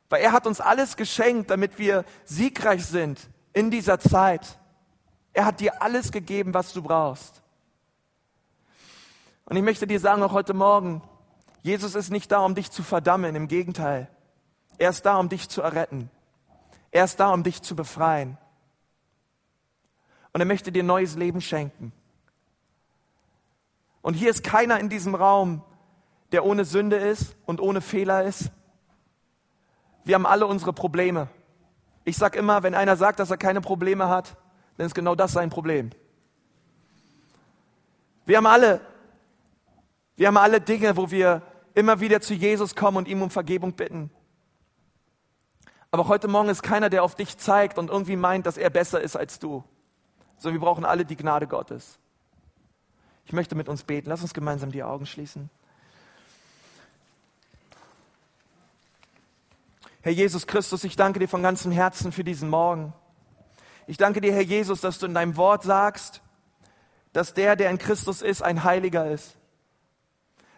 Weil 0.08 0.22
er 0.22 0.32
hat 0.32 0.46
uns 0.46 0.60
alles 0.60 0.96
geschenkt, 0.96 1.50
damit 1.50 1.78
wir 1.78 2.04
siegreich 2.24 2.86
sind 2.86 3.18
in 3.52 3.70
dieser 3.70 3.98
Zeit. 3.98 4.58
Er 5.32 5.44
hat 5.44 5.60
dir 5.60 5.82
alles 5.82 6.12
gegeben, 6.12 6.54
was 6.54 6.72
du 6.72 6.82
brauchst. 6.82 7.42
Und 9.44 9.56
ich 9.56 9.62
möchte 9.62 9.86
dir 9.86 10.00
sagen, 10.00 10.22
auch 10.22 10.32
heute 10.32 10.54
Morgen, 10.54 11.02
Jesus 11.62 11.94
ist 11.94 12.10
nicht 12.10 12.30
da, 12.30 12.44
um 12.44 12.54
dich 12.54 12.70
zu 12.70 12.82
verdammen, 12.82 13.34
im 13.34 13.48
Gegenteil. 13.48 14.08
Er 14.78 14.90
ist 14.90 15.06
da, 15.06 15.18
um 15.18 15.28
dich 15.28 15.48
zu 15.48 15.62
erretten. 15.62 16.10
Er 16.90 17.04
ist 17.04 17.20
da, 17.20 17.32
um 17.32 17.42
dich 17.42 17.62
zu 17.62 17.76
befreien. 17.76 18.38
Und 20.32 20.40
er 20.40 20.46
möchte 20.46 20.72
dir 20.72 20.82
neues 20.82 21.16
Leben 21.16 21.40
schenken. 21.40 21.92
Und 24.02 24.14
hier 24.14 24.30
ist 24.30 24.44
keiner 24.44 24.78
in 24.78 24.88
diesem 24.88 25.14
Raum, 25.14 25.62
der 26.32 26.44
ohne 26.44 26.64
Sünde 26.64 26.96
ist 26.96 27.34
und 27.46 27.60
ohne 27.60 27.80
Fehler 27.80 28.24
ist. 28.24 28.50
Wir 30.04 30.14
haben 30.14 30.26
alle 30.26 30.46
unsere 30.46 30.72
Probleme. 30.72 31.28
Ich 32.04 32.16
sage 32.16 32.38
immer, 32.38 32.62
wenn 32.62 32.74
einer 32.74 32.96
sagt, 32.96 33.18
dass 33.18 33.30
er 33.30 33.36
keine 33.36 33.60
Probleme 33.60 34.08
hat, 34.08 34.36
dann 34.76 34.86
ist 34.86 34.94
genau 34.94 35.14
das 35.14 35.32
sein 35.32 35.50
Problem. 35.50 35.90
Wir 38.26 38.36
haben 38.36 38.46
alle, 38.46 38.80
wir 40.16 40.28
haben 40.28 40.36
alle 40.36 40.60
Dinge, 40.60 40.96
wo 40.96 41.10
wir 41.10 41.42
immer 41.74 41.98
wieder 42.00 42.20
zu 42.20 42.34
Jesus 42.34 42.74
kommen 42.74 42.98
und 42.98 43.08
ihm 43.08 43.22
um 43.22 43.30
Vergebung 43.30 43.72
bitten. 43.72 44.10
Aber 45.90 46.08
heute 46.08 46.28
Morgen 46.28 46.48
ist 46.48 46.62
keiner, 46.62 46.90
der 46.90 47.02
auf 47.02 47.14
dich 47.14 47.38
zeigt 47.38 47.78
und 47.78 47.90
irgendwie 47.90 48.16
meint, 48.16 48.46
dass 48.46 48.56
er 48.56 48.70
besser 48.70 49.00
ist 49.00 49.16
als 49.16 49.38
du. 49.38 49.64
sondern 50.38 50.60
wir 50.60 50.66
brauchen 50.66 50.84
alle 50.84 51.04
die 51.04 51.16
Gnade 51.16 51.46
Gottes. 51.46 51.98
Ich 53.24 53.32
möchte 53.32 53.54
mit 53.54 53.68
uns 53.68 53.82
beten. 53.82 54.08
Lass 54.08 54.22
uns 54.22 54.34
gemeinsam 54.34 54.70
die 54.70 54.82
Augen 54.82 55.06
schließen. 55.06 55.50
Herr 60.02 60.12
Jesus 60.12 60.46
Christus, 60.46 60.84
ich 60.84 60.94
danke 60.94 61.18
dir 61.18 61.28
von 61.28 61.42
ganzem 61.42 61.72
Herzen 61.72 62.12
für 62.12 62.22
diesen 62.22 62.48
Morgen. 62.48 62.92
Ich 63.88 63.96
danke 63.96 64.20
dir, 64.20 64.32
Herr 64.32 64.42
Jesus, 64.42 64.80
dass 64.80 64.98
du 64.98 65.06
in 65.06 65.14
deinem 65.14 65.36
Wort 65.36 65.64
sagst, 65.64 66.22
dass 67.12 67.34
der, 67.34 67.56
der 67.56 67.70
in 67.70 67.78
Christus 67.78 68.22
ist, 68.22 68.42
ein 68.42 68.62
Heiliger 68.62 69.10
ist. 69.10 69.36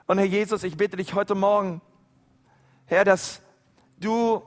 Und 0.06 0.18
Herr 0.18 0.26
Jesus, 0.26 0.64
ich 0.64 0.76
bitte 0.76 0.96
dich 0.96 1.14
heute 1.14 1.34
Morgen, 1.34 1.80
Herr, 2.84 3.04
dass 3.04 3.40
du 3.98 4.42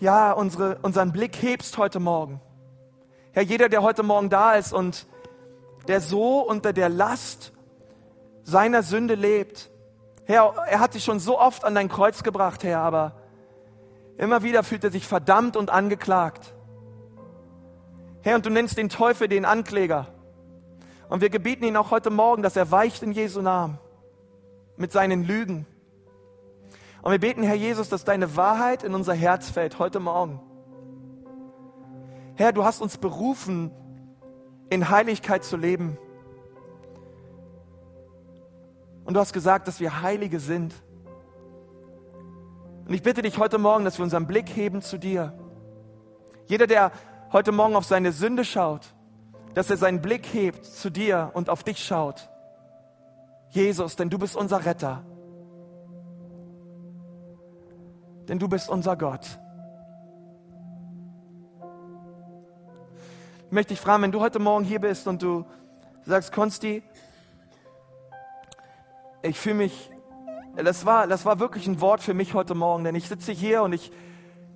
ja 0.00 0.32
unsere, 0.32 0.78
unseren 0.82 1.12
Blick 1.12 1.40
hebst 1.42 1.78
heute 1.78 2.00
Morgen. 2.00 2.40
Herr, 3.32 3.42
jeder, 3.42 3.68
der 3.68 3.82
heute 3.82 4.02
Morgen 4.02 4.30
da 4.30 4.54
ist 4.54 4.72
und 4.72 5.06
der 5.88 6.00
so 6.00 6.40
unter 6.40 6.72
der 6.72 6.88
Last 6.88 7.52
seiner 8.42 8.82
Sünde 8.82 9.14
lebt, 9.14 9.70
Herr, 10.26 10.54
er 10.66 10.80
hat 10.80 10.94
dich 10.94 11.04
schon 11.04 11.20
so 11.20 11.38
oft 11.38 11.64
an 11.64 11.74
dein 11.74 11.88
Kreuz 11.88 12.22
gebracht, 12.22 12.64
Herr, 12.64 12.80
aber 12.80 13.12
immer 14.16 14.42
wieder 14.42 14.62
fühlt 14.62 14.84
er 14.84 14.90
sich 14.90 15.06
verdammt 15.06 15.56
und 15.56 15.70
angeklagt. 15.70 16.54
Herr, 18.22 18.36
und 18.36 18.46
du 18.46 18.50
nennst 18.50 18.78
den 18.78 18.88
Teufel 18.88 19.28
den 19.28 19.44
Ankläger. 19.44 20.06
Und 21.10 21.20
wir 21.20 21.28
gebieten 21.28 21.64
ihn 21.64 21.76
auch 21.76 21.90
heute 21.90 22.08
Morgen, 22.08 22.42
dass 22.42 22.56
er 22.56 22.70
weicht 22.70 23.02
in 23.02 23.12
Jesu 23.12 23.42
Namen 23.42 23.78
mit 24.76 24.92
seinen 24.92 25.24
Lügen. 25.24 25.66
Und 27.04 27.10
wir 27.10 27.20
beten, 27.20 27.42
Herr 27.42 27.54
Jesus, 27.54 27.90
dass 27.90 28.04
deine 28.04 28.34
Wahrheit 28.34 28.82
in 28.82 28.94
unser 28.94 29.12
Herz 29.12 29.50
fällt 29.50 29.78
heute 29.78 30.00
Morgen. 30.00 30.40
Herr, 32.34 32.50
du 32.50 32.64
hast 32.64 32.80
uns 32.80 32.96
berufen, 32.96 33.70
in 34.70 34.88
Heiligkeit 34.88 35.44
zu 35.44 35.58
leben. 35.58 35.98
Und 39.04 39.12
du 39.12 39.20
hast 39.20 39.34
gesagt, 39.34 39.68
dass 39.68 39.80
wir 39.80 40.00
Heilige 40.00 40.40
sind. 40.40 40.72
Und 42.88 42.94
ich 42.94 43.02
bitte 43.02 43.20
dich 43.20 43.36
heute 43.36 43.58
Morgen, 43.58 43.84
dass 43.84 43.98
wir 43.98 44.04
unseren 44.04 44.26
Blick 44.26 44.48
heben 44.48 44.80
zu 44.80 44.96
dir. 44.96 45.38
Jeder, 46.46 46.66
der 46.66 46.90
heute 47.34 47.52
Morgen 47.52 47.76
auf 47.76 47.84
seine 47.84 48.12
Sünde 48.12 48.46
schaut, 48.46 48.94
dass 49.52 49.68
er 49.68 49.76
seinen 49.76 50.00
Blick 50.00 50.24
hebt 50.32 50.64
zu 50.64 50.88
dir 50.88 51.32
und 51.34 51.50
auf 51.50 51.64
dich 51.64 51.84
schaut. 51.84 52.30
Jesus, 53.50 53.94
denn 53.94 54.08
du 54.08 54.16
bist 54.16 54.36
unser 54.36 54.64
Retter. 54.64 55.04
Denn 58.28 58.38
du 58.38 58.48
bist 58.48 58.68
unser 58.68 58.96
Gott. 58.96 59.38
Ich 63.46 63.52
möchte 63.52 63.74
dich 63.74 63.80
fragen, 63.80 64.02
wenn 64.02 64.12
du 64.12 64.20
heute 64.20 64.38
Morgen 64.38 64.64
hier 64.64 64.80
bist 64.80 65.06
und 65.06 65.22
du 65.22 65.44
sagst, 66.06 66.32
Konsti, 66.32 66.82
ich 69.22 69.38
fühle 69.38 69.56
mich, 69.56 69.90
das 70.56 70.84
war, 70.84 71.06
das 71.06 71.24
war 71.24 71.38
wirklich 71.38 71.66
ein 71.66 71.80
Wort 71.80 72.02
für 72.02 72.14
mich 72.14 72.34
heute 72.34 72.54
Morgen, 72.54 72.84
denn 72.84 72.94
ich 72.94 73.08
sitze 73.08 73.32
hier 73.32 73.62
und 73.62 73.72
ich, 73.72 73.92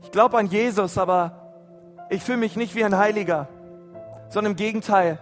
ich 0.02 0.10
glaube 0.10 0.38
an 0.38 0.46
Jesus, 0.46 0.98
aber 0.98 1.52
ich 2.10 2.22
fühle 2.22 2.38
mich 2.38 2.56
nicht 2.56 2.74
wie 2.74 2.84
ein 2.84 2.96
Heiliger, 2.96 3.48
sondern 4.30 4.52
im 4.52 4.56
Gegenteil. 4.56 5.18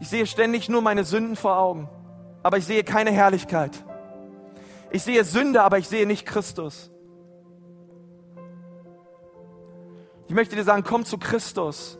Ich 0.00 0.08
sehe 0.08 0.26
ständig 0.26 0.68
nur 0.68 0.82
meine 0.82 1.04
Sünden 1.04 1.36
vor 1.36 1.58
Augen, 1.58 1.88
aber 2.42 2.58
ich 2.58 2.66
sehe 2.66 2.84
keine 2.84 3.10
Herrlichkeit. 3.10 3.72
Ich 4.90 5.02
sehe 5.02 5.24
Sünde, 5.24 5.62
aber 5.62 5.78
ich 5.78 5.88
sehe 5.88 6.06
nicht 6.06 6.24
Christus. 6.24 6.90
Ich 10.28 10.34
möchte 10.34 10.54
dir 10.54 10.62
sagen, 10.62 10.84
komm 10.84 11.06
zu 11.06 11.16
Christus 11.16 11.98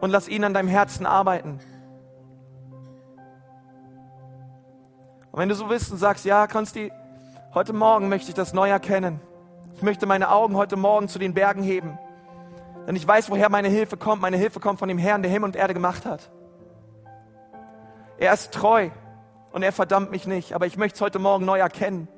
und 0.00 0.10
lass 0.10 0.26
ihn 0.26 0.42
an 0.42 0.54
deinem 0.54 0.68
Herzen 0.68 1.06
arbeiten. 1.06 1.60
Und 5.30 5.38
wenn 5.38 5.48
du 5.48 5.54
so 5.54 5.66
bist 5.68 5.92
und 5.92 5.98
sagst, 5.98 6.24
ja, 6.24 6.48
Konsti, 6.48 6.90
heute 7.54 7.72
Morgen 7.72 8.08
möchte 8.08 8.30
ich 8.30 8.34
das 8.34 8.52
neu 8.52 8.68
erkennen. 8.68 9.20
Ich 9.76 9.82
möchte 9.82 10.04
meine 10.04 10.30
Augen 10.30 10.56
heute 10.56 10.76
Morgen 10.76 11.06
zu 11.06 11.20
den 11.20 11.32
Bergen 11.32 11.62
heben. 11.62 11.96
Denn 12.88 12.96
ich 12.96 13.06
weiß, 13.06 13.30
woher 13.30 13.48
meine 13.48 13.68
Hilfe 13.68 13.96
kommt. 13.96 14.20
Meine 14.20 14.36
Hilfe 14.36 14.58
kommt 14.58 14.80
von 14.80 14.88
dem 14.88 14.98
Herrn, 14.98 15.22
der 15.22 15.30
Himmel 15.30 15.50
und 15.50 15.56
Erde 15.56 15.74
gemacht 15.74 16.04
hat. 16.04 16.28
Er 18.18 18.32
ist 18.32 18.52
treu 18.52 18.90
und 19.52 19.62
er 19.62 19.70
verdammt 19.70 20.10
mich 20.10 20.26
nicht. 20.26 20.54
Aber 20.54 20.66
ich 20.66 20.76
möchte 20.76 20.96
es 20.96 21.00
heute 21.00 21.20
Morgen 21.20 21.44
neu 21.44 21.60
erkennen. 21.60 22.08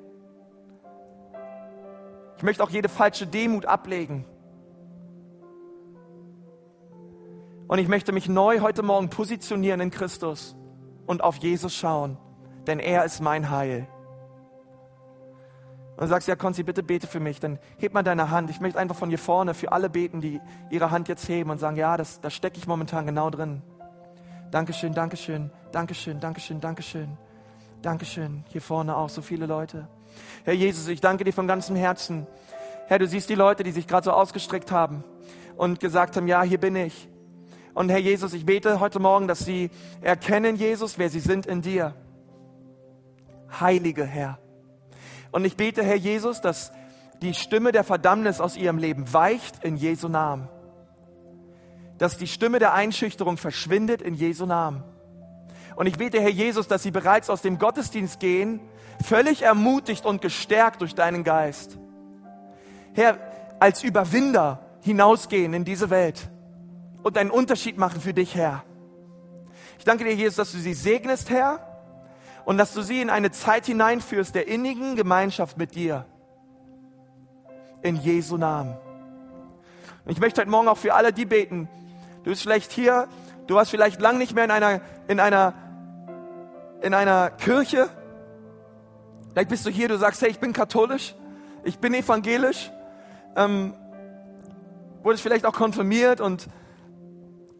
Ich 2.37 2.43
möchte 2.43 2.63
auch 2.63 2.71
jede 2.71 2.89
falsche 2.89 3.27
Demut 3.27 3.67
ablegen. 3.67 4.25
Und 7.67 7.79
ich 7.79 7.87
möchte 7.87 8.11
mich 8.11 8.29
neu 8.29 8.59
heute 8.59 8.83
Morgen 8.83 9.09
positionieren 9.09 9.81
in 9.81 9.91
Christus 9.91 10.55
und 11.05 11.23
auf 11.23 11.37
Jesus 11.37 11.75
schauen 11.75 12.17
denn 12.65 12.79
er 12.79 13.05
ist 13.05 13.21
mein 13.21 13.49
Heil. 13.49 13.87
Und 15.91 16.01
du 16.01 16.07
sagst, 16.07 16.27
ja, 16.27 16.35
Konzi, 16.35 16.63
bitte 16.63 16.83
bete 16.83 17.07
für 17.07 17.21
mich. 17.21 17.39
Dann 17.39 17.57
heb 17.77 17.93
mal 17.93 18.03
deine 18.03 18.29
Hand. 18.29 18.49
Ich 18.49 18.59
möchte 18.59 18.77
einfach 18.77 18.97
von 18.97 19.09
hier 19.09 19.19
vorne 19.19 19.53
für 19.53 19.71
alle 19.71 19.89
beten, 19.89 20.19
die 20.19 20.41
ihre 20.69 20.91
Hand 20.91 21.07
jetzt 21.07 21.29
heben 21.29 21.49
und 21.49 21.57
sagen, 21.57 21.77
ja, 21.77 21.95
das, 21.95 22.19
da 22.19 22.29
stecke 22.29 22.57
ich 22.57 22.67
momentan 22.67 23.05
genau 23.05 23.29
drin. 23.29 23.61
Dankeschön, 24.51 24.93
Dankeschön, 24.93 25.51
Dankeschön, 25.71 26.19
Dankeschön, 26.19 26.59
Dankeschön. 26.59 27.17
Dankeschön. 27.81 28.43
Hier 28.49 28.61
vorne 28.61 28.95
auch 28.95 29.09
so 29.09 29.21
viele 29.21 29.45
Leute. 29.45 29.87
Herr 30.43 30.53
Jesus, 30.53 30.87
ich 30.87 31.01
danke 31.01 31.23
dir 31.23 31.33
von 31.33 31.47
ganzem 31.47 31.75
Herzen. 31.75 32.27
Herr, 32.87 32.99
du 32.99 33.07
siehst 33.07 33.29
die 33.29 33.35
Leute, 33.35 33.63
die 33.63 33.71
sich 33.71 33.87
gerade 33.87 34.05
so 34.05 34.11
ausgestreckt 34.11 34.71
haben 34.71 35.03
und 35.55 35.79
gesagt 35.79 36.17
haben, 36.17 36.27
ja, 36.27 36.41
hier 36.43 36.59
bin 36.59 36.75
ich. 36.75 37.07
Und 37.75 37.89
Herr 37.89 37.99
Jesus, 37.99 38.33
ich 38.33 38.45
bete 38.45 38.79
heute 38.79 38.99
Morgen, 38.99 39.27
dass 39.27 39.39
sie 39.39 39.69
erkennen, 39.99 40.55
Jesus, 40.55 40.97
wer 40.97 41.09
sie 41.09 41.19
sind 41.19 41.45
in 41.45 41.61
dir 41.61 41.93
heilige 43.59 44.05
Herr. 44.05 44.39
Und 45.31 45.43
ich 45.43 45.57
bete, 45.57 45.83
Herr 45.83 45.97
Jesus, 45.97 46.39
dass 46.39 46.71
die 47.21 47.33
Stimme 47.33 47.73
der 47.73 47.83
Verdammnis 47.83 48.39
aus 48.39 48.55
ihrem 48.55 48.77
Leben 48.77 49.11
weicht 49.13 49.61
in 49.65 49.75
Jesu 49.75 50.07
Namen. 50.07 50.47
Dass 51.97 52.17
die 52.17 52.27
Stimme 52.27 52.59
der 52.59 52.73
Einschüchterung 52.73 53.35
verschwindet 53.35 54.01
in 54.01 54.13
Jesu 54.13 54.45
Namen. 54.45 54.81
Und 55.75 55.87
ich 55.87 55.97
bete, 55.97 56.21
Herr 56.21 56.29
Jesus, 56.29 56.69
dass 56.69 56.81
sie 56.81 56.91
bereits 56.91 57.29
aus 57.29 57.41
dem 57.41 57.59
Gottesdienst 57.59 58.21
gehen, 58.21 58.61
völlig 59.03 59.41
ermutigt 59.41 60.05
und 60.05 60.21
gestärkt 60.21 60.79
durch 60.79 60.95
deinen 60.95 61.25
Geist. 61.25 61.77
Herr, 62.93 63.17
als 63.59 63.83
Überwinder 63.83 64.61
hinausgehen 64.79 65.53
in 65.53 65.65
diese 65.65 65.89
Welt 65.89 66.29
und 67.05 67.19
einen 67.19 67.29
Unterschied 67.29 67.77
machen 67.77 68.01
für 68.01 68.15
dich, 68.15 68.33
Herr. 68.33 68.63
Ich 69.77 69.85
danke 69.85 70.05
dir, 70.05 70.15
Jesus, 70.15 70.37
dass 70.37 70.51
du 70.53 70.57
sie 70.57 70.73
segnest, 70.73 71.29
Herr 71.29 71.59
und 72.45 72.57
dass 72.57 72.73
du 72.73 72.81
sie 72.81 72.99
in 72.99 73.11
eine 73.11 73.29
Zeit 73.29 73.67
hineinführst 73.67 74.33
der 74.33 74.47
innigen 74.47 74.95
Gemeinschaft 74.95 75.55
mit 75.55 75.75
dir. 75.75 76.07
In 77.83 77.95
Jesu 77.95 78.37
Namen. 78.37 78.75
Und 80.03 80.11
ich 80.13 80.19
möchte 80.19 80.41
heute 80.41 80.49
Morgen 80.49 80.67
auch 80.67 80.79
für 80.79 80.95
alle 80.95 81.13
die 81.13 81.25
beten. 81.25 81.69
Du 82.23 82.31
bist 82.31 82.41
vielleicht 82.41 82.71
hier, 82.71 83.07
du 83.45 83.53
warst 83.53 83.69
vielleicht 83.69 84.01
lang 84.01 84.17
nicht 84.17 84.33
mehr 84.33 84.45
in 84.45 84.51
einer, 84.51 84.81
in 85.07 85.19
einer, 85.19 85.53
in 86.81 86.95
einer 86.95 87.29
Kirche. 87.29 87.87
Vielleicht 89.31 89.49
bist 89.49 89.63
du 89.63 89.69
hier, 89.69 89.89
du 89.89 89.99
sagst, 89.99 90.23
hey, 90.23 90.29
ich 90.31 90.39
bin 90.39 90.53
katholisch, 90.53 91.13
ich 91.63 91.77
bin 91.77 91.93
evangelisch, 91.93 92.71
ähm, 93.35 93.75
wurdest 95.03 95.21
vielleicht 95.21 95.45
auch 95.45 95.53
konfirmiert 95.53 96.19
und, 96.19 96.47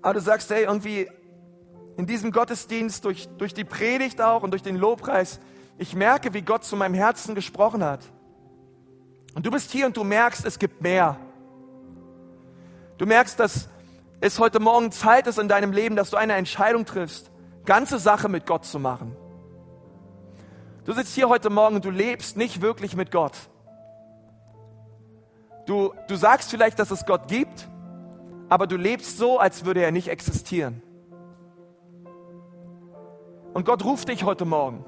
aber 0.05 0.13
du 0.13 0.21
sagst, 0.21 0.51
hey, 0.51 0.65
irgendwie, 0.65 1.09
in 1.97 2.05
diesem 2.05 2.31
Gottesdienst, 2.31 3.03
durch, 3.05 3.27
durch 3.39 3.55
die 3.55 3.63
Predigt 3.63 4.21
auch 4.21 4.43
und 4.43 4.51
durch 4.51 4.61
den 4.61 4.75
Lobpreis, 4.75 5.39
ich 5.79 5.95
merke, 5.95 6.35
wie 6.35 6.43
Gott 6.43 6.63
zu 6.63 6.75
meinem 6.75 6.93
Herzen 6.93 7.33
gesprochen 7.33 7.83
hat. 7.83 8.01
Und 9.33 9.47
du 9.47 9.49
bist 9.49 9.71
hier 9.71 9.87
und 9.87 9.97
du 9.97 10.03
merkst, 10.03 10.45
es 10.45 10.59
gibt 10.59 10.79
mehr. 10.83 11.17
Du 12.99 13.07
merkst, 13.07 13.39
dass 13.39 13.67
es 14.21 14.37
heute 14.37 14.59
Morgen 14.59 14.91
Zeit 14.91 15.25
ist 15.25 15.39
in 15.39 15.47
deinem 15.47 15.71
Leben, 15.71 15.95
dass 15.95 16.11
du 16.11 16.17
eine 16.17 16.33
Entscheidung 16.33 16.85
triffst, 16.85 17.31
ganze 17.65 17.97
Sache 17.97 18.29
mit 18.29 18.45
Gott 18.45 18.63
zu 18.63 18.77
machen. 18.77 19.17
Du 20.83 20.93
sitzt 20.93 21.15
hier 21.15 21.29
heute 21.29 21.49
Morgen 21.49 21.77
und 21.77 21.85
du 21.85 21.89
lebst 21.89 22.37
nicht 22.37 22.61
wirklich 22.61 22.95
mit 22.95 23.09
Gott. 23.09 23.33
Du, 25.65 25.95
du 26.07 26.15
sagst 26.15 26.51
vielleicht, 26.51 26.77
dass 26.77 26.91
es 26.91 27.07
Gott 27.07 27.27
gibt, 27.27 27.67
aber 28.49 28.67
du 28.67 28.77
lebst 28.77 29.17
so, 29.17 29.39
als 29.39 29.65
würde 29.65 29.83
er 29.83 29.91
nicht 29.91 30.07
existieren. 30.07 30.81
Und 33.53 33.65
Gott 33.65 33.83
ruft 33.85 34.09
dich 34.09 34.23
heute 34.23 34.45
Morgen. 34.45 34.83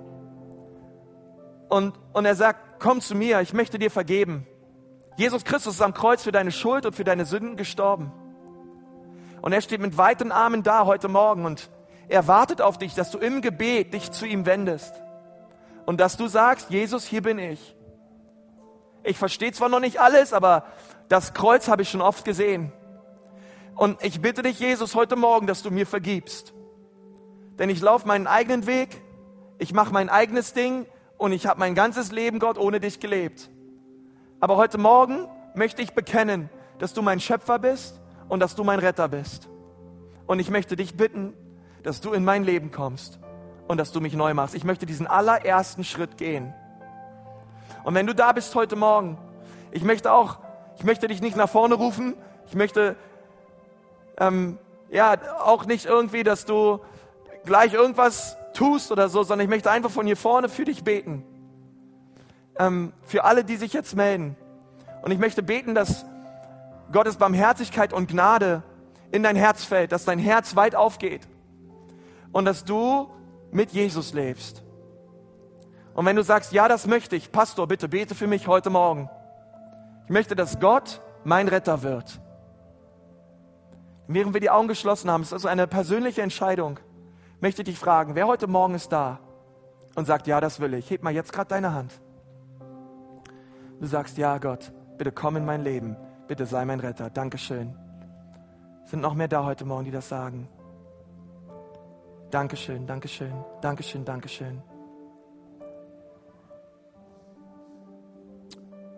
Und, 1.69 1.95
und 2.13 2.25
er 2.25 2.35
sagt, 2.35 2.79
komm 2.79 3.01
zu 3.01 3.15
mir, 3.15 3.41
ich 3.41 3.53
möchte 3.53 3.79
dir 3.79 3.91
vergeben. 3.91 4.45
Jesus 5.17 5.43
Christus 5.43 5.75
ist 5.75 5.81
am 5.81 5.93
Kreuz 5.93 6.23
für 6.23 6.31
deine 6.31 6.51
Schuld 6.51 6.85
und 6.85 6.93
für 6.93 7.03
deine 7.03 7.25
Sünden 7.25 7.55
gestorben. 7.55 8.11
Und 9.41 9.53
er 9.53 9.61
steht 9.61 9.81
mit 9.81 9.97
weiten 9.97 10.31
Armen 10.31 10.63
da 10.63 10.85
heute 10.85 11.07
Morgen 11.07 11.45
und 11.45 11.69
er 12.09 12.27
wartet 12.27 12.61
auf 12.61 12.77
dich, 12.77 12.93
dass 12.93 13.11
du 13.11 13.17
im 13.17 13.41
Gebet 13.41 13.93
dich 13.93 14.11
zu 14.11 14.25
ihm 14.25 14.45
wendest. 14.45 14.93
Und 15.85 15.99
dass 15.99 16.17
du 16.17 16.27
sagst, 16.27 16.69
Jesus, 16.69 17.05
hier 17.05 17.21
bin 17.21 17.39
ich. 17.39 17.75
Ich 19.03 19.17
verstehe 19.17 19.51
zwar 19.53 19.69
noch 19.69 19.79
nicht 19.79 19.99
alles, 19.99 20.33
aber 20.33 20.65
das 21.07 21.33
Kreuz 21.33 21.67
habe 21.69 21.81
ich 21.81 21.89
schon 21.89 22.01
oft 22.01 22.25
gesehen. 22.25 22.73
Und 23.77 24.03
ich 24.03 24.21
bitte 24.21 24.41
dich, 24.41 24.59
Jesus, 24.59 24.95
heute 24.95 25.15
Morgen, 25.15 25.45
dass 25.45 25.61
du 25.61 25.69
mir 25.69 25.85
vergibst. 25.85 26.51
Denn 27.59 27.69
ich 27.69 27.79
laufe 27.79 28.07
meinen 28.07 28.25
eigenen 28.25 28.65
Weg, 28.65 29.03
ich 29.59 29.71
mache 29.71 29.93
mein 29.93 30.09
eigenes 30.09 30.53
Ding 30.53 30.87
und 31.17 31.31
ich 31.31 31.45
habe 31.45 31.59
mein 31.59 31.75
ganzes 31.75 32.11
Leben, 32.11 32.39
Gott, 32.39 32.57
ohne 32.57 32.79
dich 32.79 32.99
gelebt. 32.99 33.51
Aber 34.39 34.57
heute 34.57 34.79
Morgen 34.79 35.27
möchte 35.53 35.83
ich 35.83 35.93
bekennen, 35.93 36.49
dass 36.79 36.95
du 36.95 37.03
mein 37.03 37.19
Schöpfer 37.19 37.59
bist 37.59 38.01
und 38.29 38.39
dass 38.39 38.55
du 38.55 38.63
mein 38.63 38.79
Retter 38.79 39.07
bist. 39.09 39.47
Und 40.25 40.39
ich 40.39 40.49
möchte 40.49 40.75
dich 40.75 40.97
bitten, 40.97 41.33
dass 41.83 42.01
du 42.01 42.13
in 42.13 42.25
mein 42.25 42.43
Leben 42.43 42.71
kommst 42.71 43.19
und 43.67 43.77
dass 43.77 43.91
du 43.91 44.01
mich 44.01 44.15
neu 44.15 44.33
machst. 44.33 44.55
Ich 44.55 44.63
möchte 44.63 44.87
diesen 44.87 45.05
allerersten 45.05 45.83
Schritt 45.83 46.17
gehen. 46.17 46.51
Und 47.83 47.93
wenn 47.93 48.07
du 48.07 48.15
da 48.15 48.31
bist 48.31 48.55
heute 48.55 48.75
Morgen, 48.75 49.19
ich 49.69 49.83
möchte 49.83 50.11
auch, 50.11 50.39
ich 50.77 50.83
möchte 50.83 51.07
dich 51.07 51.21
nicht 51.21 51.37
nach 51.37 51.49
vorne 51.49 51.75
rufen, 51.75 52.15
ich 52.47 52.55
möchte 52.55 52.95
ähm, 54.17 54.57
ja 54.89 55.15
auch 55.43 55.65
nicht 55.65 55.85
irgendwie, 55.85 56.23
dass 56.23 56.45
du 56.45 56.79
gleich 57.45 57.73
irgendwas 57.73 58.37
tust 58.53 58.91
oder 58.91 59.09
so, 59.09 59.23
sondern 59.23 59.45
ich 59.45 59.49
möchte 59.49 59.71
einfach 59.71 59.91
von 59.91 60.05
hier 60.05 60.17
vorne 60.17 60.49
für 60.49 60.65
dich 60.65 60.83
beten. 60.83 61.23
Ähm, 62.57 62.93
für 63.03 63.23
alle, 63.23 63.43
die 63.43 63.55
sich 63.55 63.73
jetzt 63.73 63.95
melden. 63.95 64.35
Und 65.03 65.11
ich 65.11 65.19
möchte 65.19 65.43
beten, 65.43 65.75
dass 65.75 66.05
Gottes 66.91 67.17
Barmherzigkeit 67.17 67.93
und 67.93 68.09
Gnade 68.09 68.63
in 69.11 69.23
dein 69.23 69.35
Herz 69.35 69.63
fällt, 69.63 69.91
dass 69.91 70.05
dein 70.05 70.19
Herz 70.19 70.55
weit 70.55 70.75
aufgeht 70.75 71.27
und 72.31 72.45
dass 72.45 72.65
du 72.65 73.09
mit 73.51 73.71
Jesus 73.71 74.13
lebst. 74.13 74.63
Und 75.93 76.05
wenn 76.05 76.15
du 76.15 76.23
sagst, 76.23 76.51
ja, 76.51 76.67
das 76.67 76.87
möchte 76.87 77.15
ich, 77.15 77.31
Pastor, 77.31 77.67
bitte 77.67 77.87
bete 77.87 78.15
für 78.15 78.27
mich 78.27 78.47
heute 78.47 78.69
Morgen. 78.69 79.09
Ich 80.05 80.11
möchte, 80.11 80.35
dass 80.35 80.59
Gott 80.59 81.01
mein 81.23 81.47
Retter 81.47 81.81
wird. 81.81 82.19
Während 84.07 84.33
wir 84.33 84.41
die 84.41 84.49
Augen 84.49 84.67
geschlossen 84.67 85.11
haben, 85.11 85.23
ist 85.23 85.33
also 85.33 85.47
eine 85.47 85.67
persönliche 85.67 86.21
Entscheidung, 86.21 86.79
möchte 87.41 87.61
ich 87.61 87.67
dich 87.67 87.79
fragen, 87.79 88.15
wer 88.15 88.27
heute 88.27 88.47
Morgen 88.47 88.73
ist 88.75 88.91
da 88.91 89.19
und 89.95 90.05
sagt, 90.05 90.27
ja, 90.27 90.39
das 90.39 90.59
will 90.59 90.73
ich. 90.73 90.89
Heb 90.89 91.03
mal 91.03 91.13
jetzt 91.13 91.33
gerade 91.33 91.49
deine 91.49 91.73
Hand. 91.73 91.99
Du 93.79 93.85
sagst, 93.85 94.17
ja, 94.17 94.37
Gott, 94.37 94.71
bitte 94.97 95.11
komm 95.11 95.35
in 95.35 95.45
mein 95.45 95.63
Leben. 95.63 95.97
Bitte 96.27 96.45
sei 96.45 96.65
mein 96.65 96.79
Retter. 96.79 97.09
Dankeschön. 97.09 97.75
Sind 98.85 99.01
noch 99.01 99.13
mehr 99.13 99.27
da 99.27 99.43
heute 99.43 99.65
Morgen, 99.65 99.85
die 99.85 99.91
das 99.91 100.07
sagen? 100.07 100.47
Dankeschön, 102.31 102.87
Dankeschön, 102.87 103.33
Dankeschön, 103.61 104.03
Dankeschön. 104.03 104.61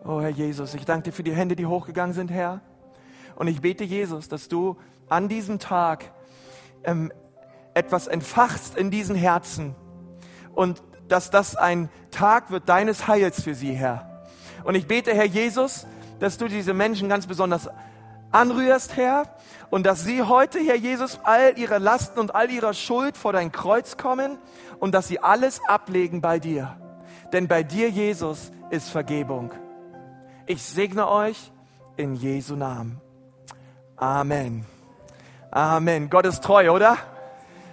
Oh 0.04 0.22
Herr 0.22 0.30
Jesus, 0.30 0.74
ich 0.74 0.86
danke 0.86 1.10
dir 1.10 1.12
für 1.12 1.24
die 1.24 1.34
Hände, 1.34 1.56
die 1.56 1.66
hochgegangen 1.66 2.14
sind, 2.14 2.32
Herr. 2.32 2.62
Und 3.36 3.48
ich 3.48 3.62
bete, 3.62 3.84
Jesus, 3.84 4.28
dass 4.28 4.48
du 4.48 4.78
an 5.10 5.28
diesem 5.28 5.60
Tag 5.60 6.12
ähm, 6.84 7.12
etwas 7.74 8.08
entfachst 8.08 8.78
in 8.78 8.92
diesen 8.92 9.16
Herzen 9.16 9.76
und 10.54 10.82
dass 11.08 11.30
das 11.32 11.56
ein 11.56 11.90
Tag 12.12 12.52
wird 12.52 12.70
deines 12.70 13.08
Heils 13.08 13.42
für 13.42 13.56
sie, 13.56 13.74
Herr. 13.74 14.26
Und 14.64 14.76
ich 14.76 14.88
bete, 14.88 15.14
Herr 15.14 15.26
Jesus, 15.26 15.88
dass 16.20 16.38
du 16.38 16.48
diese 16.48 16.74
Menschen 16.74 17.10
ganz 17.10 17.28
besonders 17.28 17.70
anrührst, 18.32 18.96
Herr, 18.96 19.24
und 19.70 19.86
dass 19.86 20.04
sie 20.04 20.22
heute, 20.22 20.60
Herr 20.60 20.76
Jesus, 20.76 21.20
all 21.24 21.58
ihre 21.58 21.80
Lasten 21.80 22.20
und 22.20 22.36
all 22.36 22.52
ihrer 22.52 22.74
Schuld 22.74 23.18
vor 23.18 23.34
dein 23.34 23.52
Kreuz 23.52 23.98
kommen 23.98 24.38
und 24.80 24.94
dass 24.94 25.08
sie 25.08 25.20
alles 25.20 25.62
ablegen 25.68 26.22
bei 26.22 26.40
dir. 26.40 26.78
Denn 27.34 27.48
bei 27.48 27.64
dir, 27.64 27.90
Jesus, 27.90 28.52
ist 28.70 28.90
Vergebung. 28.90 29.52
Ich 30.46 30.64
segne 30.64 31.08
euch 31.08 31.52
in 31.98 32.16
Jesu 32.16 32.56
Namen. 32.56 33.02
Amen. 33.96 34.66
Amen. 35.52 36.12
Gott 36.12 36.28
ist 36.28 36.44
treu, 36.44 36.72
oder? 36.72 36.98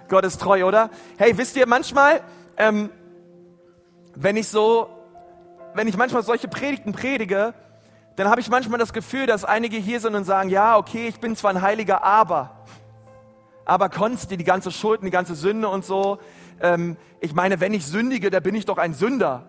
Gott 0.09 0.25
ist 0.25 0.41
treu, 0.41 0.65
oder? 0.65 0.89
Hey, 1.17 1.37
wisst 1.37 1.55
ihr, 1.55 1.67
manchmal, 1.67 2.21
ähm, 2.57 2.89
wenn 4.15 4.35
ich 4.35 4.47
so, 4.47 4.89
wenn 5.75 5.87
ich 5.87 5.95
manchmal 5.95 6.23
solche 6.23 6.47
Predigten 6.47 6.91
predige, 6.91 7.53
dann 8.15 8.29
habe 8.29 8.41
ich 8.41 8.49
manchmal 8.49 8.79
das 8.79 8.93
Gefühl, 8.93 9.27
dass 9.27 9.45
einige 9.45 9.77
hier 9.77 9.99
sind 9.99 10.15
und 10.15 10.23
sagen, 10.23 10.49
ja, 10.49 10.77
okay, 10.77 11.07
ich 11.07 11.19
bin 11.19 11.35
zwar 11.35 11.51
ein 11.51 11.61
Heiliger, 11.61 12.03
aber, 12.03 12.65
aber 13.63 13.89
Konsti, 13.89 14.37
die 14.37 14.43
ganze 14.43 14.71
Schuld, 14.71 15.03
die 15.03 15.11
ganze 15.11 15.35
Sünde 15.35 15.67
und 15.67 15.85
so. 15.85 16.17
Ähm, 16.59 16.97
ich 17.19 17.35
meine, 17.35 17.59
wenn 17.59 17.75
ich 17.75 17.85
sündige, 17.85 18.31
da 18.31 18.39
bin 18.39 18.55
ich 18.55 18.65
doch 18.65 18.79
ein 18.79 18.95
Sünder. 18.95 19.43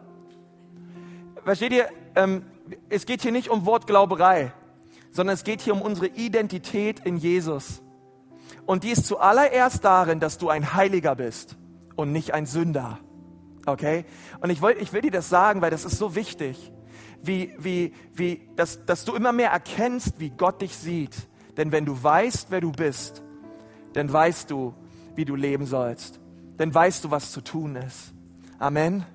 Versteht 1.45 1.73
ihr, 1.73 1.88
ähm, 2.14 2.45
es 2.91 3.07
geht 3.07 3.23
hier 3.23 3.33
nicht 3.33 3.49
um 3.49 3.64
Wortglauberei, 3.64 4.53
sondern 5.12 5.33
es 5.33 5.45
geht 5.45 5.62
hier 5.62 5.73
um 5.73 5.81
unsere 5.81 6.09
Identität 6.09 7.01
in 7.01 7.17
Jesus. 7.17 7.81
Und 8.68 8.85
die 8.85 8.90
ist 8.90 9.07
zuallererst 9.07 9.83
darin, 9.83 10.20
dass 10.20 10.37
du 10.37 10.50
ein 10.50 10.74
Heiliger 10.74 11.14
bist 11.14 11.57
und 11.96 12.12
nicht 12.12 12.35
ein 12.35 12.44
Sünder. 12.44 12.98
Okay? 13.64 14.04
Und 14.40 14.50
ich, 14.50 14.61
wollt, 14.61 14.78
ich 14.78 14.92
will 14.92 15.00
dir 15.00 15.11
das 15.11 15.31
sagen, 15.31 15.62
weil 15.62 15.70
das 15.70 15.87
ist 15.87 15.96
so 15.96 16.14
wichtig 16.14 16.70
wie, 17.22 17.54
wie, 17.59 17.94
wie, 18.12 18.46
dass, 18.57 18.85
dass 18.85 19.07
du 19.07 19.14
immer 19.14 19.33
mehr 19.33 19.52
erkennst, 19.52 20.20
wie 20.20 20.28
Gott 20.28 20.61
dich 20.61 20.76
sieht. 20.76 21.16
Denn 21.57 21.72
wenn 21.72 21.87
du 21.87 22.02
weißt, 22.02 22.50
wer 22.50 22.61
du 22.61 22.70
bist, 22.70 23.22
dann 23.94 24.12
weißt 24.12 24.50
du, 24.50 24.74
wie 25.14 25.24
du 25.24 25.35
leben 25.35 25.64
sollst. 25.64 26.20
Dann 26.59 26.74
weißt 26.74 27.04
du, 27.04 27.11
was 27.11 27.33
zu 27.33 27.40
tun 27.40 27.74
ist. 27.74 28.12
Amen. 28.59 29.07